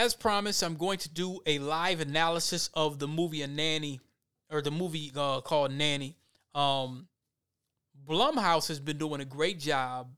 as 0.00 0.14
promised, 0.14 0.62
I'm 0.62 0.76
going 0.76 0.96
to 0.98 1.10
do 1.10 1.40
a 1.44 1.58
live 1.58 2.00
analysis 2.00 2.70
of 2.72 2.98
the 2.98 3.06
movie 3.06 3.42
A 3.42 3.46
Nanny, 3.46 4.00
or 4.50 4.62
the 4.62 4.70
movie 4.70 5.12
uh, 5.14 5.42
called 5.42 5.72
Nanny. 5.72 6.16
Um, 6.54 7.06
Blumhouse 8.08 8.68
has 8.68 8.80
been 8.80 8.96
doing 8.96 9.20
a 9.20 9.26
great 9.26 9.60
job, 9.60 10.08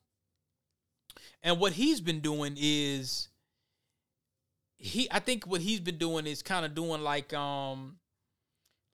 and 1.42 1.58
what 1.58 1.72
he's 1.72 2.00
been 2.00 2.20
doing 2.20 2.54
is 2.56 3.28
he. 4.76 5.08
I 5.10 5.18
think 5.18 5.48
what 5.48 5.60
he's 5.60 5.80
been 5.80 5.98
doing 5.98 6.28
is 6.28 6.42
kind 6.42 6.64
of 6.64 6.76
doing 6.76 7.02
like 7.02 7.34
um, 7.34 7.96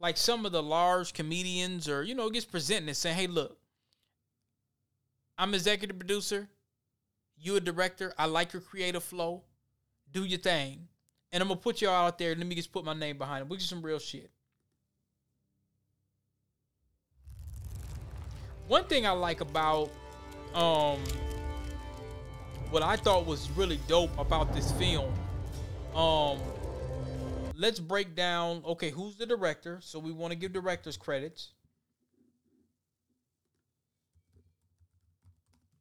like 0.00 0.16
some 0.16 0.46
of 0.46 0.52
the 0.52 0.62
large 0.62 1.12
comedians, 1.12 1.86
or 1.86 2.02
you 2.02 2.14
know, 2.14 2.30
gets 2.30 2.46
presenting 2.46 2.88
and 2.88 2.96
saying, 2.96 3.16
"Hey, 3.16 3.26
look, 3.26 3.58
I'm 5.36 5.52
executive 5.52 5.98
producer. 5.98 6.48
You 7.36 7.56
a 7.56 7.60
director. 7.60 8.14
I 8.16 8.24
like 8.24 8.54
your 8.54 8.62
creative 8.62 9.04
flow. 9.04 9.42
Do 10.12 10.24
your 10.24 10.38
thing. 10.38 10.88
And 11.32 11.42
I'm 11.42 11.48
gonna 11.48 11.60
put 11.60 11.82
y'all 11.82 12.06
out 12.06 12.18
there. 12.18 12.34
Let 12.34 12.46
me 12.46 12.54
just 12.54 12.72
put 12.72 12.84
my 12.84 12.94
name 12.94 13.18
behind 13.18 13.42
it. 13.42 13.48
Which 13.48 13.60
is 13.60 13.68
some 13.68 13.82
real 13.82 13.98
shit. 13.98 14.30
One 18.66 18.84
thing 18.84 19.06
I 19.06 19.10
like 19.10 19.40
about 19.40 19.90
um 20.54 20.98
what 22.70 22.82
I 22.82 22.96
thought 22.96 23.26
was 23.26 23.50
really 23.52 23.78
dope 23.88 24.16
about 24.18 24.52
this 24.54 24.72
film. 24.72 25.12
Um 25.94 26.38
let's 27.56 27.80
break 27.80 28.14
down 28.14 28.62
okay, 28.64 28.90
who's 28.90 29.16
the 29.16 29.26
director? 29.26 29.78
So 29.82 29.98
we 29.98 30.12
want 30.12 30.32
to 30.32 30.38
give 30.38 30.52
directors 30.52 30.96
credits. 30.96 31.50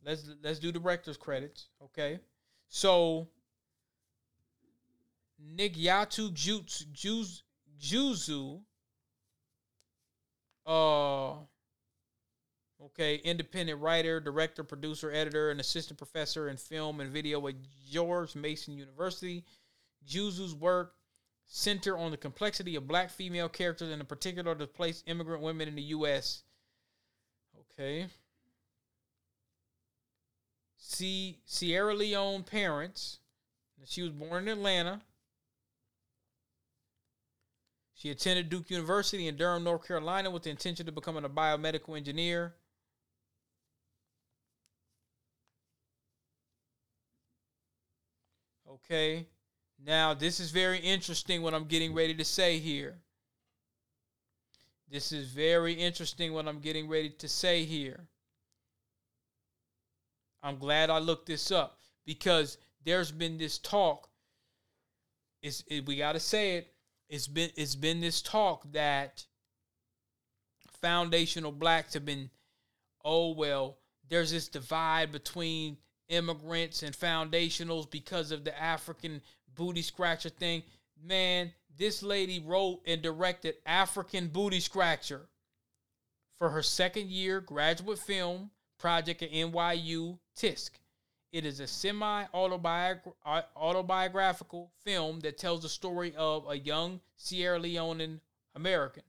Let's 0.05 0.29
let's 0.41 0.59
do 0.59 0.71
director's 0.71 1.17
credits, 1.17 1.67
okay? 1.83 2.19
So 2.69 3.27
Nick 5.39 5.75
Yatu 5.75 6.31
Juzu 6.31 7.41
Jusu 7.79 8.61
uh 10.65 11.33
okay, 12.83 13.15
independent 13.23 13.79
writer, 13.81 14.19
director, 14.19 14.63
producer, 14.63 15.11
editor, 15.11 15.49
and 15.49 15.59
assistant 15.59 15.97
professor 15.97 16.49
in 16.49 16.57
film 16.57 16.99
and 16.99 17.11
video 17.11 17.45
at 17.47 17.55
George 17.89 18.35
Mason 18.35 18.77
University. 18.77 19.45
Jusu's 20.07 20.53
work 20.53 20.93
center 21.45 21.97
on 21.97 22.11
the 22.11 22.17
complexity 22.17 22.75
of 22.75 22.87
black 22.87 23.09
female 23.09 23.49
characters 23.49 23.89
and 23.89 24.01
in 24.01 24.05
particular 24.05 24.53
displaced 24.55 25.07
immigrant 25.07 25.41
women 25.41 25.67
in 25.67 25.75
the 25.75 25.81
US. 25.83 26.43
Okay. 27.71 28.07
See 30.77 31.39
Sierra 31.45 31.93
Leone 31.93 32.43
parents. 32.43 33.19
She 33.85 34.01
was 34.01 34.11
born 34.11 34.43
in 34.43 34.57
Atlanta. 34.57 35.01
She 37.97 38.11
attended 38.11 38.49
Duke 38.49 38.69
University 38.69 39.27
in 39.27 39.37
Durham, 39.37 39.63
North 39.63 39.87
Carolina, 39.87 40.29
with 40.29 40.43
the 40.43 40.51
intention 40.51 40.87
of 40.87 40.93
becoming 40.93 41.25
a 41.25 41.29
biomedical 41.29 41.97
engineer. 41.97 42.53
Okay. 48.71 49.25
Now, 49.83 50.13
this 50.13 50.39
is 50.39 50.51
very 50.51 50.77
interesting 50.77 51.41
what 51.41 51.55
I'm 51.55 51.65
getting 51.65 51.95
ready 51.95 52.13
to 52.13 52.23
say 52.23 52.59
here. 52.59 52.99
This 54.91 55.11
is 55.11 55.29
very 55.29 55.73
interesting 55.73 56.33
what 56.33 56.47
I'm 56.47 56.59
getting 56.59 56.87
ready 56.87 57.09
to 57.09 57.27
say 57.27 57.63
here. 57.63 58.05
I'm 60.43 60.59
glad 60.59 60.91
I 60.91 60.99
looked 60.99 61.25
this 61.25 61.51
up 61.51 61.79
because 62.05 62.59
there's 62.85 63.11
been 63.11 63.39
this 63.39 63.57
talk. 63.57 64.07
It's, 65.41 65.63
it, 65.65 65.87
we 65.87 65.95
got 65.95 66.11
to 66.11 66.19
say 66.19 66.57
it. 66.57 66.73
It's 67.09 67.27
been 67.27 67.51
it's 67.55 67.75
been 67.75 68.01
this 68.01 68.21
talk 68.21 68.63
that 68.73 69.25
foundational 70.81 71.51
blacks 71.51 71.93
have 71.93 72.05
been. 72.05 72.29
Oh 73.03 73.33
well, 73.33 73.77
there's 74.09 74.31
this 74.31 74.47
divide 74.47 75.11
between 75.11 75.77
immigrants 76.09 76.83
and 76.83 76.95
foundationals 76.95 77.89
because 77.89 78.31
of 78.31 78.43
the 78.43 78.59
African 78.61 79.21
booty 79.55 79.81
scratcher 79.81 80.29
thing. 80.29 80.63
Man, 81.03 81.51
this 81.77 82.01
lady 82.01 82.39
wrote 82.39 82.81
and 82.85 83.01
directed 83.01 83.55
African 83.65 84.27
Booty 84.27 84.59
Scratcher 84.59 85.27
for 86.39 86.49
her 86.49 86.63
second 86.63 87.09
year 87.09 87.39
graduate 87.39 87.99
film 87.99 88.49
project 88.79 89.21
at 89.21 89.31
NYU 89.31 90.17
Tisch. 90.35 90.69
It 91.31 91.45
is 91.45 91.59
a 91.59 91.67
semi 91.67 92.25
autobiographical 92.33 94.71
film 94.83 95.19
that 95.21 95.37
tells 95.37 95.61
the 95.61 95.69
story 95.69 96.15
of 96.15 96.49
a 96.49 96.57
young 96.57 97.01
Sierra 97.17 97.59
Leonean 97.59 98.19
American. 98.55 99.03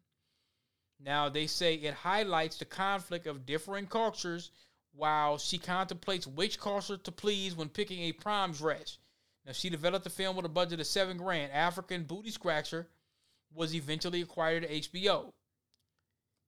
Now, 1.01 1.28
they 1.28 1.47
say 1.47 1.75
it 1.75 1.95
highlights 1.95 2.59
the 2.59 2.65
conflict 2.65 3.28
of 3.28 3.47
differing 3.47 3.87
cultures 3.87 4.51
while 4.93 5.39
she 5.39 5.59
contemplates 5.59 6.27
which 6.27 6.59
culture 6.59 6.97
to 6.97 7.12
please 7.12 7.55
when 7.55 7.69
picking 7.69 8.03
a 8.03 8.12
prom 8.12 8.53
dress. 8.53 8.99
Now, 9.47 9.53
she 9.53 9.71
developed 9.71 10.03
the 10.05 10.11
film 10.11 10.37
with 10.37 10.45
a 10.45 10.49
budget 10.49 10.81
of 10.81 10.87
seven 10.87 11.17
grand. 11.17 11.53
African 11.53 12.03
Booty 12.03 12.33
Scratcher 12.33 12.89
was 13.55 13.75
eventually 13.75 14.23
acquired 14.23 14.65
at 14.65 14.71
HBO. 14.71 15.33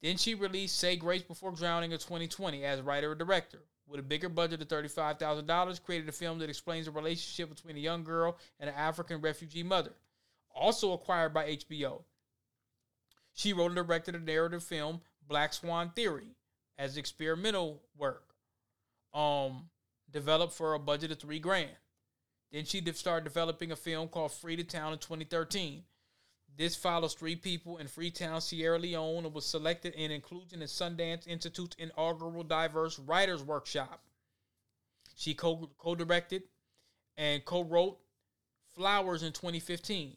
Then 0.02 0.16
she 0.16 0.34
released 0.34 0.78
Say 0.78 0.96
Grace 0.96 1.22
Before 1.22 1.52
Drowning 1.52 1.92
in 1.92 1.98
2020 1.98 2.64
as 2.64 2.80
writer 2.80 3.12
and 3.12 3.18
director. 3.18 3.62
With 3.90 3.98
a 3.98 4.04
bigger 4.04 4.28
budget 4.28 4.62
of 4.62 4.68
$35,000, 4.68 5.82
created 5.82 6.08
a 6.08 6.12
film 6.12 6.38
that 6.38 6.48
explains 6.48 6.86
the 6.86 6.92
relationship 6.92 7.48
between 7.48 7.76
a 7.76 7.80
young 7.80 8.04
girl 8.04 8.38
and 8.60 8.70
an 8.70 8.76
African 8.76 9.20
refugee 9.20 9.64
mother. 9.64 9.90
Also 10.54 10.92
acquired 10.92 11.34
by 11.34 11.56
HBO. 11.56 12.02
She 13.34 13.52
wrote 13.52 13.66
and 13.66 13.74
directed 13.74 14.14
a 14.14 14.20
narrative 14.20 14.62
film, 14.62 15.00
Black 15.26 15.52
Swan 15.52 15.90
Theory, 15.90 16.36
as 16.78 16.96
experimental 16.96 17.82
work. 17.98 18.34
Um, 19.12 19.70
developed 20.10 20.52
for 20.52 20.74
a 20.74 20.78
budget 20.78 21.10
of 21.10 21.18
three 21.18 21.40
grand. 21.40 21.70
Then 22.52 22.64
she 22.64 22.84
started 22.94 23.24
developing 23.24 23.72
a 23.72 23.76
film 23.76 24.08
called 24.08 24.32
Free 24.32 24.56
to 24.56 24.64
Town 24.64 24.92
in 24.92 24.98
2013. 24.98 25.82
This 26.56 26.76
follows 26.76 27.14
three 27.14 27.36
people 27.36 27.78
in 27.78 27.88
Freetown, 27.88 28.40
Sierra 28.40 28.78
Leone, 28.78 29.24
and 29.24 29.34
was 29.34 29.46
selected 29.46 29.94
in 29.94 30.10
inclusion 30.10 30.60
in 30.60 30.68
Sundance 30.68 31.26
Institute's 31.26 31.76
inaugural 31.78 32.42
Diverse 32.42 32.98
Writers 32.98 33.42
Workshop. 33.42 34.02
She 35.16 35.34
co 35.34 35.68
directed 35.96 36.42
and 37.16 37.44
co 37.44 37.62
wrote 37.62 37.98
Flowers 38.74 39.22
in 39.22 39.32
2015. 39.32 40.16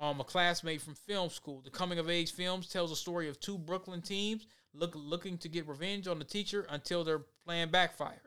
Um, 0.00 0.20
a 0.20 0.24
classmate 0.24 0.82
from 0.82 0.94
film 0.94 1.30
school. 1.30 1.60
The 1.62 1.70
coming 1.70 1.98
of 1.98 2.10
age 2.10 2.32
films 2.32 2.68
tells 2.68 2.90
a 2.90 2.96
story 2.96 3.28
of 3.28 3.38
two 3.40 3.58
Brooklyn 3.58 4.02
teens 4.02 4.46
look, 4.74 4.92
looking 4.94 5.38
to 5.38 5.48
get 5.48 5.68
revenge 5.68 6.08
on 6.08 6.18
the 6.18 6.24
teacher 6.24 6.66
until 6.70 7.04
their 7.04 7.20
plan 7.44 7.68
backfires. 7.70 8.18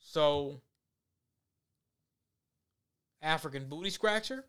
So 0.00 0.60
African 3.22 3.68
Booty 3.68 3.90
Scratcher, 3.90 4.44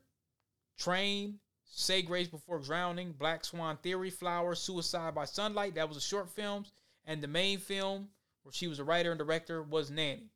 Train, 0.77 1.39
Say 1.65 2.01
Grace 2.01 2.27
Before 2.27 2.59
Drowning, 2.59 3.13
Black 3.13 3.45
Swan 3.45 3.77
Theory, 3.77 4.09
Flower, 4.09 4.55
Suicide 4.55 5.15
by 5.15 5.25
Sunlight. 5.25 5.75
That 5.75 5.87
was 5.87 5.97
the 5.97 6.01
short 6.01 6.29
films. 6.29 6.71
And 7.05 7.21
the 7.21 7.27
main 7.27 7.59
film, 7.59 8.09
where 8.43 8.53
she 8.53 8.67
was 8.67 8.79
a 8.79 8.83
writer 8.83 9.11
and 9.11 9.17
director, 9.17 9.63
was 9.63 9.89
Nanny. 9.89 10.29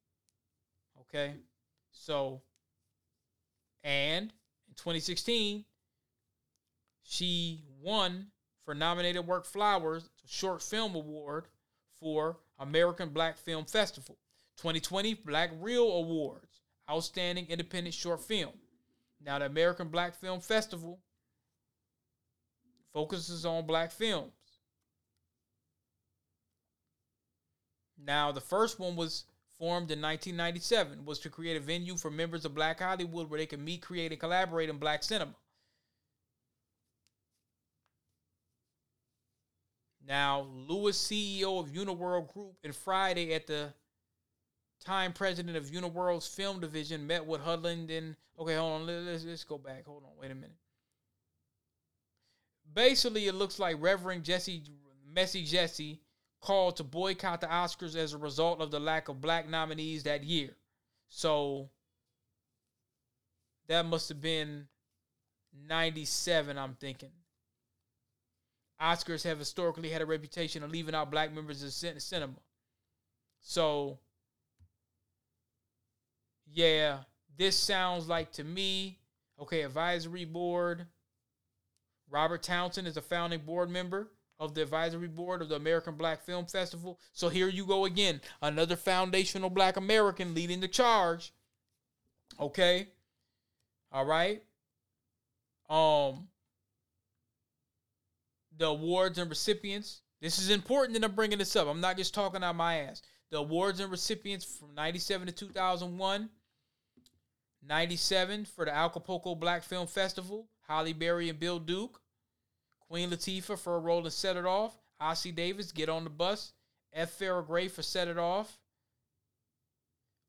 Okay? 1.01 1.35
So, 1.91 2.41
and 3.83 4.33
in 4.67 4.75
2016, 4.75 5.65
she 7.03 7.63
won 7.81 8.27
for 8.65 8.75
nominated 8.75 9.25
work 9.25 9.45
Flowers 9.45 10.09
Short 10.25 10.61
Film 10.61 10.95
Award 10.95 11.45
for 11.99 12.37
American 12.59 13.09
Black 13.09 13.37
Film 13.37 13.65
Festival. 13.65 14.17
2020 14.57 15.13
Black 15.13 15.51
Reel 15.61 15.89
Awards. 15.89 16.56
Outstanding 16.89 17.47
Independent 17.49 17.93
Short 17.93 18.21
Film. 18.21 18.53
Now, 19.23 19.39
the 19.39 19.45
American 19.45 19.89
Black 19.89 20.15
Film 20.15 20.39
Festival 20.39 20.99
focuses 22.93 23.45
on 23.45 23.65
black 23.65 23.91
films. 23.91 24.31
Now, 27.97 28.31
the 28.31 28.41
first 28.41 28.79
one 28.79 28.95
was 28.95 29.25
formed 29.57 29.91
in 29.91 30.01
1997, 30.01 31.03
was 31.03 31.19
to 31.19 31.29
create 31.29 31.57
a 31.57 31.59
venue 31.59 31.97
for 31.97 32.11
members 32.11 32.45
of 32.45 32.53
Black 32.53 32.79
Hollywood 32.79 33.29
where 33.29 33.39
they 33.39 33.47
could 33.47 33.59
meet, 33.59 33.81
create, 33.81 34.11
and 34.11 34.19
collaborate 34.19 34.69
in 34.69 34.77
black 34.77 35.03
cinema. 35.03 35.33
Now, 40.07 40.47
Lewis, 40.53 40.97
CEO 40.97 41.59
of 41.59 41.71
Uniworld 41.71 42.31
Group, 42.33 42.55
and 42.63 42.73
Friday 42.73 43.33
at 43.33 43.47
the 43.47 43.73
time 44.83 45.13
president 45.13 45.57
of 45.57 45.71
Uniworld's 45.71 46.27
film 46.27 46.59
division, 46.59 47.07
met 47.07 47.25
with 47.25 47.41
Hudland 47.41 47.95
and 47.95 48.15
okay, 48.39 48.55
hold 48.55 48.81
on, 48.81 49.05
let's 49.05 49.25
let's 49.25 49.43
go 49.43 49.57
back. 49.57 49.85
Hold 49.85 50.03
on, 50.03 50.11
wait 50.19 50.31
a 50.31 50.35
minute. 50.35 50.57
Basically, 52.73 53.27
it 53.27 53.35
looks 53.35 53.59
like 53.59 53.77
Reverend 53.79 54.23
Jesse 54.23 54.63
Messy 55.13 55.43
Jesse 55.43 56.01
called 56.41 56.77
to 56.77 56.83
boycott 56.83 57.41
the 57.41 57.47
Oscars 57.47 57.95
as 57.95 58.13
a 58.13 58.17
result 58.17 58.61
of 58.61 58.71
the 58.71 58.79
lack 58.79 59.09
of 59.09 59.21
black 59.21 59.49
nominees 59.49 60.03
that 60.03 60.23
year. 60.23 60.55
So 61.09 61.69
that 63.67 63.85
must 63.85 64.09
have 64.09 64.21
been 64.21 64.67
97, 65.67 66.57
I'm 66.57 66.75
thinking. 66.75 67.11
Oscars 68.81 69.23
have 69.23 69.39
historically 69.39 69.89
had 69.89 70.01
a 70.01 70.05
reputation 70.05 70.63
of 70.63 70.71
leaving 70.71 70.93
out 70.93 71.09
black 71.09 71.33
members 71.33 71.63
of 71.63 71.71
cinema. 71.71 72.33
So, 73.41 73.97
yeah, 76.53 76.99
this 77.37 77.57
sounds 77.57 78.07
like 78.07 78.31
to 78.33 78.43
me, 78.43 78.99
okay, 79.39 79.61
advisory 79.61 80.25
board. 80.25 80.85
Robert 82.09 82.43
Townsend 82.43 82.87
is 82.87 82.97
a 82.97 83.01
founding 83.01 83.41
board 83.41 83.69
member 83.69 84.09
of 84.39 84.53
the 84.53 84.61
advisory 84.61 85.07
board 85.07 85.41
of 85.41 85.49
the 85.49 85.55
American 85.55 85.95
Black 85.95 86.23
Film 86.23 86.45
Festival. 86.45 86.99
So 87.11 87.29
here 87.29 87.47
you 87.47 87.65
go 87.65 87.85
again, 87.85 88.21
another 88.41 88.75
foundational 88.75 89.49
black 89.49 89.77
American 89.77 90.33
leading 90.33 90.59
the 90.59 90.67
charge. 90.67 91.33
Okay? 92.39 92.87
All 93.91 94.05
right? 94.05 94.43
Um 95.69 96.27
the 98.57 98.67
awards 98.67 99.17
and 99.17 99.29
recipients. 99.29 100.01
This 100.21 100.39
is 100.39 100.49
important 100.49 100.99
that 100.99 101.07
I'm 101.07 101.15
bringing 101.15 101.37
this 101.37 101.55
up. 101.55 101.67
I'm 101.67 101.81
not 101.81 101.97
just 101.97 102.13
talking 102.13 102.43
out 102.43 102.55
my 102.55 102.79
ass. 102.79 103.01
The 103.29 103.37
awards 103.37 103.79
and 103.79 103.91
recipients 103.91 104.45
from 104.45 104.73
97 104.73 105.27
to 105.27 105.33
2001. 105.33 106.29
97 107.67 108.45
for 108.45 108.65
the 108.65 108.73
Acapulco 108.73 109.35
Black 109.35 109.63
Film 109.63 109.87
Festival, 109.87 110.47
Halle 110.67 110.93
Berry 110.93 111.29
and 111.29 111.39
Bill 111.39 111.59
Duke. 111.59 112.01
Queen 112.89 113.09
Latifah 113.09 113.59
for 113.59 113.75
a 113.75 113.79
role 113.79 114.05
in 114.05 114.11
Set 114.11 114.37
It 114.37 114.45
Off. 114.45 114.77
Ossie 115.01 115.35
Davis, 115.35 115.71
Get 115.71 115.89
on 115.89 116.03
the 116.05 116.09
Bus. 116.09 116.53
F. 116.93 117.19
Farrah 117.19 117.45
Gray 117.45 117.67
for 117.67 117.81
Set 117.81 118.07
It 118.07 118.17
Off. 118.17 118.57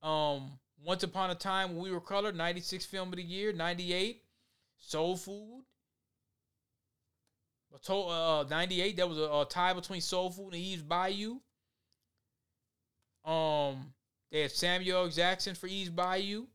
Um, 0.03 0.59
Once 0.85 1.03
Upon 1.05 1.31
a 1.31 1.35
Time 1.35 1.75
When 1.75 1.85
We 1.85 1.93
Were 1.93 2.01
Colored, 2.01 2.37
96 2.37 2.85
Film 2.85 3.11
of 3.11 3.17
the 3.17 3.23
Year. 3.23 3.53
98, 3.53 4.23
Soul 4.79 5.17
Food. 5.17 5.65
Uh, 7.89 8.45
98, 8.51 8.97
that 8.97 9.09
was 9.09 9.19
a, 9.19 9.23
a 9.23 9.47
tie 9.49 9.73
between 9.73 10.01
Soul 10.01 10.31
Food 10.31 10.55
and 10.55 10.63
Eve's 10.63 10.83
Bayou. 10.83 11.37
Um, 13.25 13.93
they 14.33 14.43
had 14.43 14.51
Samuel 14.51 15.09
Jackson 15.09 15.55
for 15.55 15.69
Eve's 15.69 15.91
Bayou. 15.91 16.47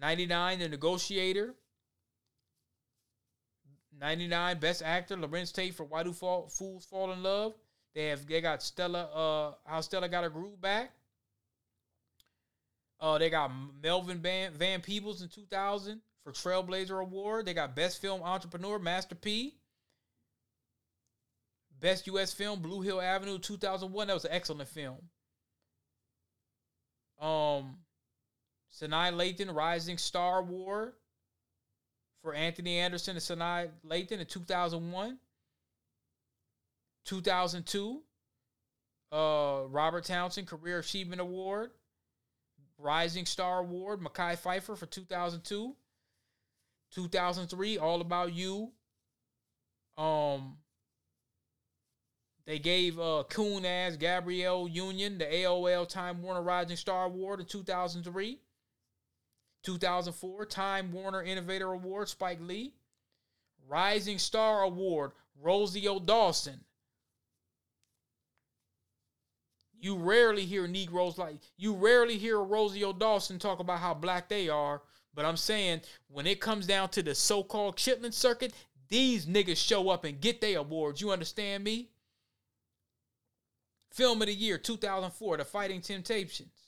99, 0.00 0.58
The 0.58 0.68
Negotiator. 0.68 1.54
99 4.00 4.58
Best 4.58 4.82
Actor 4.82 5.16
Larenz 5.16 5.52
Tate 5.52 5.74
for 5.74 5.84
Why 5.84 6.02
Do 6.02 6.12
Fall, 6.12 6.48
Fools 6.48 6.84
Fall 6.84 7.12
in 7.12 7.22
Love. 7.22 7.54
They 7.94 8.06
have 8.06 8.26
they 8.26 8.40
got 8.40 8.62
Stella 8.62 9.04
uh 9.04 9.54
How 9.64 9.80
Stella 9.80 10.08
Got 10.08 10.24
Her 10.24 10.30
Groove 10.30 10.60
Back. 10.60 10.92
Uh 13.00 13.18
they 13.18 13.30
got 13.30 13.50
Melvin 13.82 14.18
Van, 14.18 14.52
Van 14.52 14.80
Peebles 14.80 15.22
in 15.22 15.28
2000 15.28 16.00
for 16.24 16.32
Trailblazer 16.32 17.00
Award. 17.00 17.46
They 17.46 17.54
got 17.54 17.76
Best 17.76 18.00
Film 18.00 18.22
Entrepreneur 18.22 18.78
Master 18.78 19.14
P. 19.14 19.54
Best 21.80 22.06
US 22.08 22.32
Film 22.32 22.60
Blue 22.60 22.80
Hill 22.80 23.00
Avenue 23.00 23.38
2001. 23.38 24.06
That 24.06 24.14
was 24.14 24.24
an 24.24 24.32
excellent 24.32 24.68
film. 24.68 24.98
Um 27.20 27.76
Sanaa 28.74 29.12
Lathan 29.12 29.54
Rising 29.54 29.98
Star 29.98 30.40
Award 30.40 30.94
for 32.22 32.34
Anthony 32.34 32.78
Anderson 32.78 33.16
and 33.16 33.22
Sanaa 33.22 33.70
Lathan 33.86 34.18
in 34.20 34.26
2001. 34.26 35.18
2002, 37.04 38.00
uh, 39.12 39.60
Robert 39.68 40.04
Townsend 40.04 40.46
Career 40.46 40.78
Achievement 40.78 41.20
Award. 41.20 41.70
Rising 42.78 43.26
Star 43.26 43.60
Award, 43.60 44.00
Mekhi 44.00 44.36
Phifer 44.36 44.76
for 44.76 44.86
2002. 44.86 45.76
2003, 46.92 47.78
All 47.78 48.00
About 48.00 48.32
You. 48.32 48.72
Um, 49.96 50.56
they 52.46 52.58
gave 52.58 52.98
uh 52.98 53.24
coon 53.28 53.64
as 53.64 53.96
Gabrielle 53.96 54.66
Union 54.66 55.18
the 55.18 55.24
AOL 55.24 55.88
Time 55.88 56.20
Warner 56.22 56.42
Rising 56.42 56.76
Star 56.76 57.04
Award 57.04 57.40
in 57.40 57.46
2003. 57.46 58.40
2004 59.64 60.46
Time 60.46 60.92
Warner 60.92 61.22
Innovator 61.22 61.72
Award, 61.72 62.08
Spike 62.08 62.40
Lee. 62.40 62.74
Rising 63.68 64.18
Star 64.18 64.62
Award, 64.62 65.12
Rosario 65.40 65.98
Dawson. 65.98 66.60
You 69.80 69.96
rarely 69.96 70.46
hear 70.46 70.66
Negroes 70.66 71.18
like, 71.18 71.36
you 71.56 71.74
rarely 71.74 72.16
hear 72.16 72.40
Rosario 72.40 72.92
Dawson 72.92 73.38
talk 73.38 73.58
about 73.58 73.80
how 73.80 73.94
black 73.94 74.28
they 74.28 74.48
are. 74.48 74.82
But 75.14 75.24
I'm 75.24 75.36
saying, 75.36 75.82
when 76.08 76.26
it 76.26 76.40
comes 76.40 76.66
down 76.66 76.88
to 76.90 77.02
the 77.02 77.14
so 77.14 77.42
called 77.42 77.76
Chitlin 77.76 78.12
circuit, 78.12 78.52
these 78.88 79.26
niggas 79.26 79.56
show 79.56 79.90
up 79.90 80.04
and 80.04 80.20
get 80.20 80.40
their 80.40 80.58
awards. 80.58 81.00
You 81.00 81.10
understand 81.10 81.64
me? 81.64 81.90
Film 83.92 84.20
of 84.22 84.26
the 84.26 84.34
Year 84.34 84.58
2004, 84.58 85.36
The 85.36 85.44
Fighting 85.44 85.80
Temptations. 85.80 86.63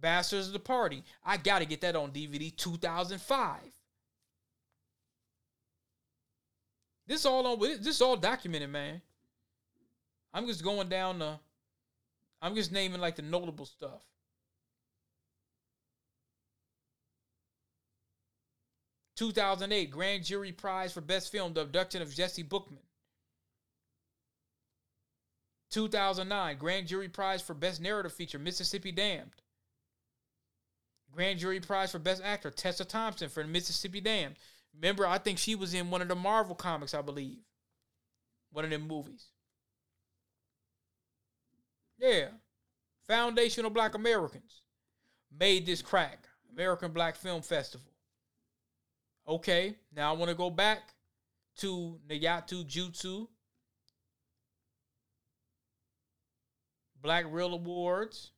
Bastards 0.00 0.46
of 0.46 0.52
the 0.52 0.58
Party. 0.58 1.04
I 1.24 1.36
got 1.36 1.60
to 1.60 1.66
get 1.66 1.80
that 1.82 1.96
on 1.96 2.10
DVD 2.10 2.54
2005. 2.56 3.58
This 7.06 7.26
all 7.26 7.46
on 7.46 7.58
this 7.58 7.86
is 7.86 8.02
all 8.02 8.16
documented, 8.16 8.70
man. 8.70 9.02
I'm 10.32 10.46
just 10.46 10.62
going 10.62 10.88
down 10.88 11.18
the 11.18 11.38
I'm 12.40 12.54
just 12.54 12.72
naming 12.72 13.00
like 13.00 13.16
the 13.16 13.22
notable 13.22 13.66
stuff. 13.66 14.00
Two 19.16 19.32
thousand 19.32 19.72
eight 19.72 19.90
Grand 19.90 20.24
Jury 20.24 20.52
Prize 20.52 20.92
for 20.92 21.00
Best 21.00 21.32
Film: 21.32 21.52
The 21.52 21.62
Abduction 21.62 22.00
of 22.00 22.14
Jesse 22.14 22.44
Bookman. 22.44 22.78
2009 25.70 26.58
Grand 26.58 26.86
Jury 26.86 27.08
Prize 27.08 27.42
for 27.42 27.54
Best 27.54 27.80
Narrative 27.80 28.12
Feature: 28.12 28.38
Mississippi 28.38 28.92
Damned. 28.92 29.42
Grand 31.12 31.38
Jury 31.38 31.60
Prize 31.60 31.92
for 31.92 31.98
Best 31.98 32.22
Actor, 32.24 32.50
Tessa 32.50 32.84
Thompson 32.84 33.28
for 33.28 33.44
Mississippi 33.44 34.00
Damned. 34.00 34.36
Remember, 34.74 35.06
I 35.06 35.18
think 35.18 35.38
she 35.38 35.54
was 35.54 35.74
in 35.74 35.90
one 35.90 36.02
of 36.02 36.08
the 36.08 36.14
Marvel 36.14 36.54
comics, 36.54 36.94
I 36.94 37.02
believe. 37.02 37.38
One 38.52 38.64
of 38.64 38.70
them 38.70 38.86
movies. 38.86 39.26
Yeah. 41.98 42.28
Foundational 43.06 43.70
Black 43.70 43.94
Americans 43.94 44.62
made 45.36 45.66
this 45.66 45.82
crack. 45.82 46.26
American 46.52 46.92
Black 46.92 47.16
Film 47.16 47.42
Festival. 47.42 47.86
Okay, 49.28 49.76
now 49.94 50.12
I 50.12 50.16
want 50.16 50.30
to 50.30 50.34
go 50.34 50.50
back 50.50 50.94
to 51.58 51.98
Nikyatu 52.08 52.64
Jusu. 52.66 53.28
Black 57.00 57.24
Reel 57.28 57.54
Awards. 57.54 58.30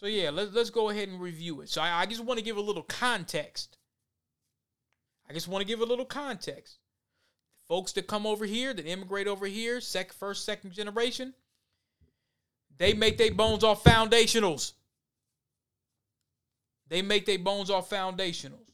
So 0.00 0.06
yeah, 0.06 0.30
let's 0.30 0.52
let's 0.54 0.70
go 0.70 0.90
ahead 0.90 1.08
and 1.08 1.20
review 1.20 1.60
it. 1.60 1.68
So 1.68 1.82
I, 1.82 2.02
I 2.02 2.06
just 2.06 2.24
want 2.24 2.38
to 2.38 2.44
give 2.44 2.56
a 2.56 2.62
little 2.62 2.84
context. 2.84 3.76
I 5.28 5.32
just 5.32 5.48
want 5.48 5.60
to 5.62 5.66
give 5.66 5.80
a 5.80 5.84
little 5.84 6.04
context. 6.04 6.78
Folks 7.68 7.92
that 7.92 8.06
come 8.06 8.26
over 8.26 8.46
here, 8.46 8.72
that 8.72 8.86
immigrate 8.86 9.26
over 9.26 9.46
here, 9.46 9.80
sec 9.80 10.12
first, 10.12 10.44
second 10.44 10.72
generation, 10.72 11.34
they 12.78 12.94
make 12.94 13.18
their 13.18 13.34
bones 13.34 13.64
off 13.64 13.82
foundationals. 13.82 14.72
They 16.88 17.02
make 17.02 17.26
their 17.26 17.38
bones 17.38 17.68
off 17.68 17.90
foundationals. 17.90 18.72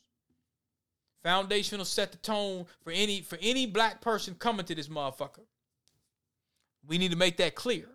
Foundational 1.25 1.87
set 1.87 2.13
the 2.13 2.19
tone 2.19 2.67
for 2.83 2.93
any 2.93 3.23
for 3.23 3.39
any 3.41 3.67
black 3.67 4.03
person 4.03 4.35
coming 4.35 4.67
to 4.67 4.75
this 4.75 4.89
motherfucker. 4.89 5.47
We 6.87 6.99
need 6.99 7.13
to 7.13 7.17
make 7.17 7.39
that 7.39 7.55
clear. 7.55 7.89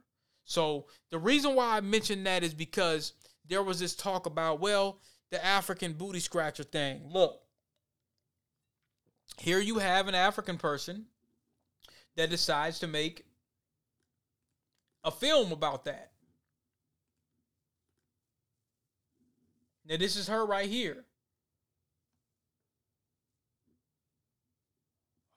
So 0.45 0.87
the 1.11 1.19
reason 1.19 1.53
why 1.53 1.77
I 1.77 1.81
mention 1.81 2.23
that 2.23 2.43
is 2.43 2.55
because 2.55 3.13
there 3.49 3.63
was 3.63 3.79
this 3.79 3.95
talk 3.95 4.25
about, 4.25 4.59
well, 4.59 4.99
the 5.31 5.43
African 5.43 5.93
booty 5.93 6.19
scratcher 6.19 6.63
thing. 6.63 7.01
Look, 7.09 7.41
here 9.37 9.59
you 9.59 9.79
have 9.79 10.07
an 10.07 10.15
African 10.15 10.57
person 10.57 11.05
that 12.15 12.29
decides 12.29 12.79
to 12.79 12.87
make 12.87 13.25
a 15.03 15.11
film 15.11 15.51
about 15.51 15.85
that. 15.85 16.11
Now, 19.85 19.97
this 19.97 20.15
is 20.15 20.27
her 20.27 20.45
right 20.45 20.69
here. 20.69 21.05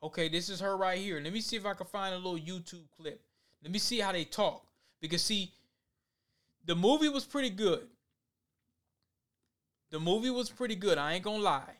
Okay, 0.03 0.27
this 0.27 0.49
is 0.49 0.59
her 0.59 0.75
right 0.75 0.99
here. 0.99 1.19
Let 1.19 1.33
me 1.33 1.41
see 1.41 1.55
if 1.55 1.65
I 1.65 1.73
can 1.73 1.87
find 1.87 2.13
a 2.13 2.17
little 2.17 2.37
YouTube 2.37 2.85
clip. 2.95 3.21
Let 3.63 3.71
me 3.71 3.79
see 3.79 3.99
how 3.99 4.11
they 4.11 4.25
talk. 4.25 4.67
Because 4.99 5.23
see, 5.23 5.53
the 6.65 6.75
movie 6.75 7.09
was 7.09 7.23
pretty 7.23 7.49
good. 7.49 7.87
The 9.93 9.99
movie 9.99 10.31
was 10.31 10.49
pretty 10.49 10.75
good. 10.75 10.97
I 10.97 11.13
ain't 11.13 11.23
gonna 11.23 11.43
lie. 11.43 11.75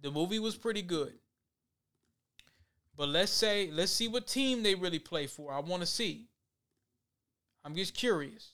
The 0.00 0.10
movie 0.10 0.38
was 0.38 0.56
pretty 0.56 0.80
good. 0.80 1.12
But 2.96 3.10
let's 3.10 3.30
say, 3.30 3.70
let's 3.70 3.92
see 3.92 4.08
what 4.08 4.26
team 4.26 4.62
they 4.62 4.74
really 4.74 4.98
play 4.98 5.26
for. 5.26 5.52
I 5.52 5.60
want 5.60 5.82
to 5.82 5.86
see. 5.86 6.30
I'm 7.62 7.74
just 7.74 7.92
curious. 7.92 8.52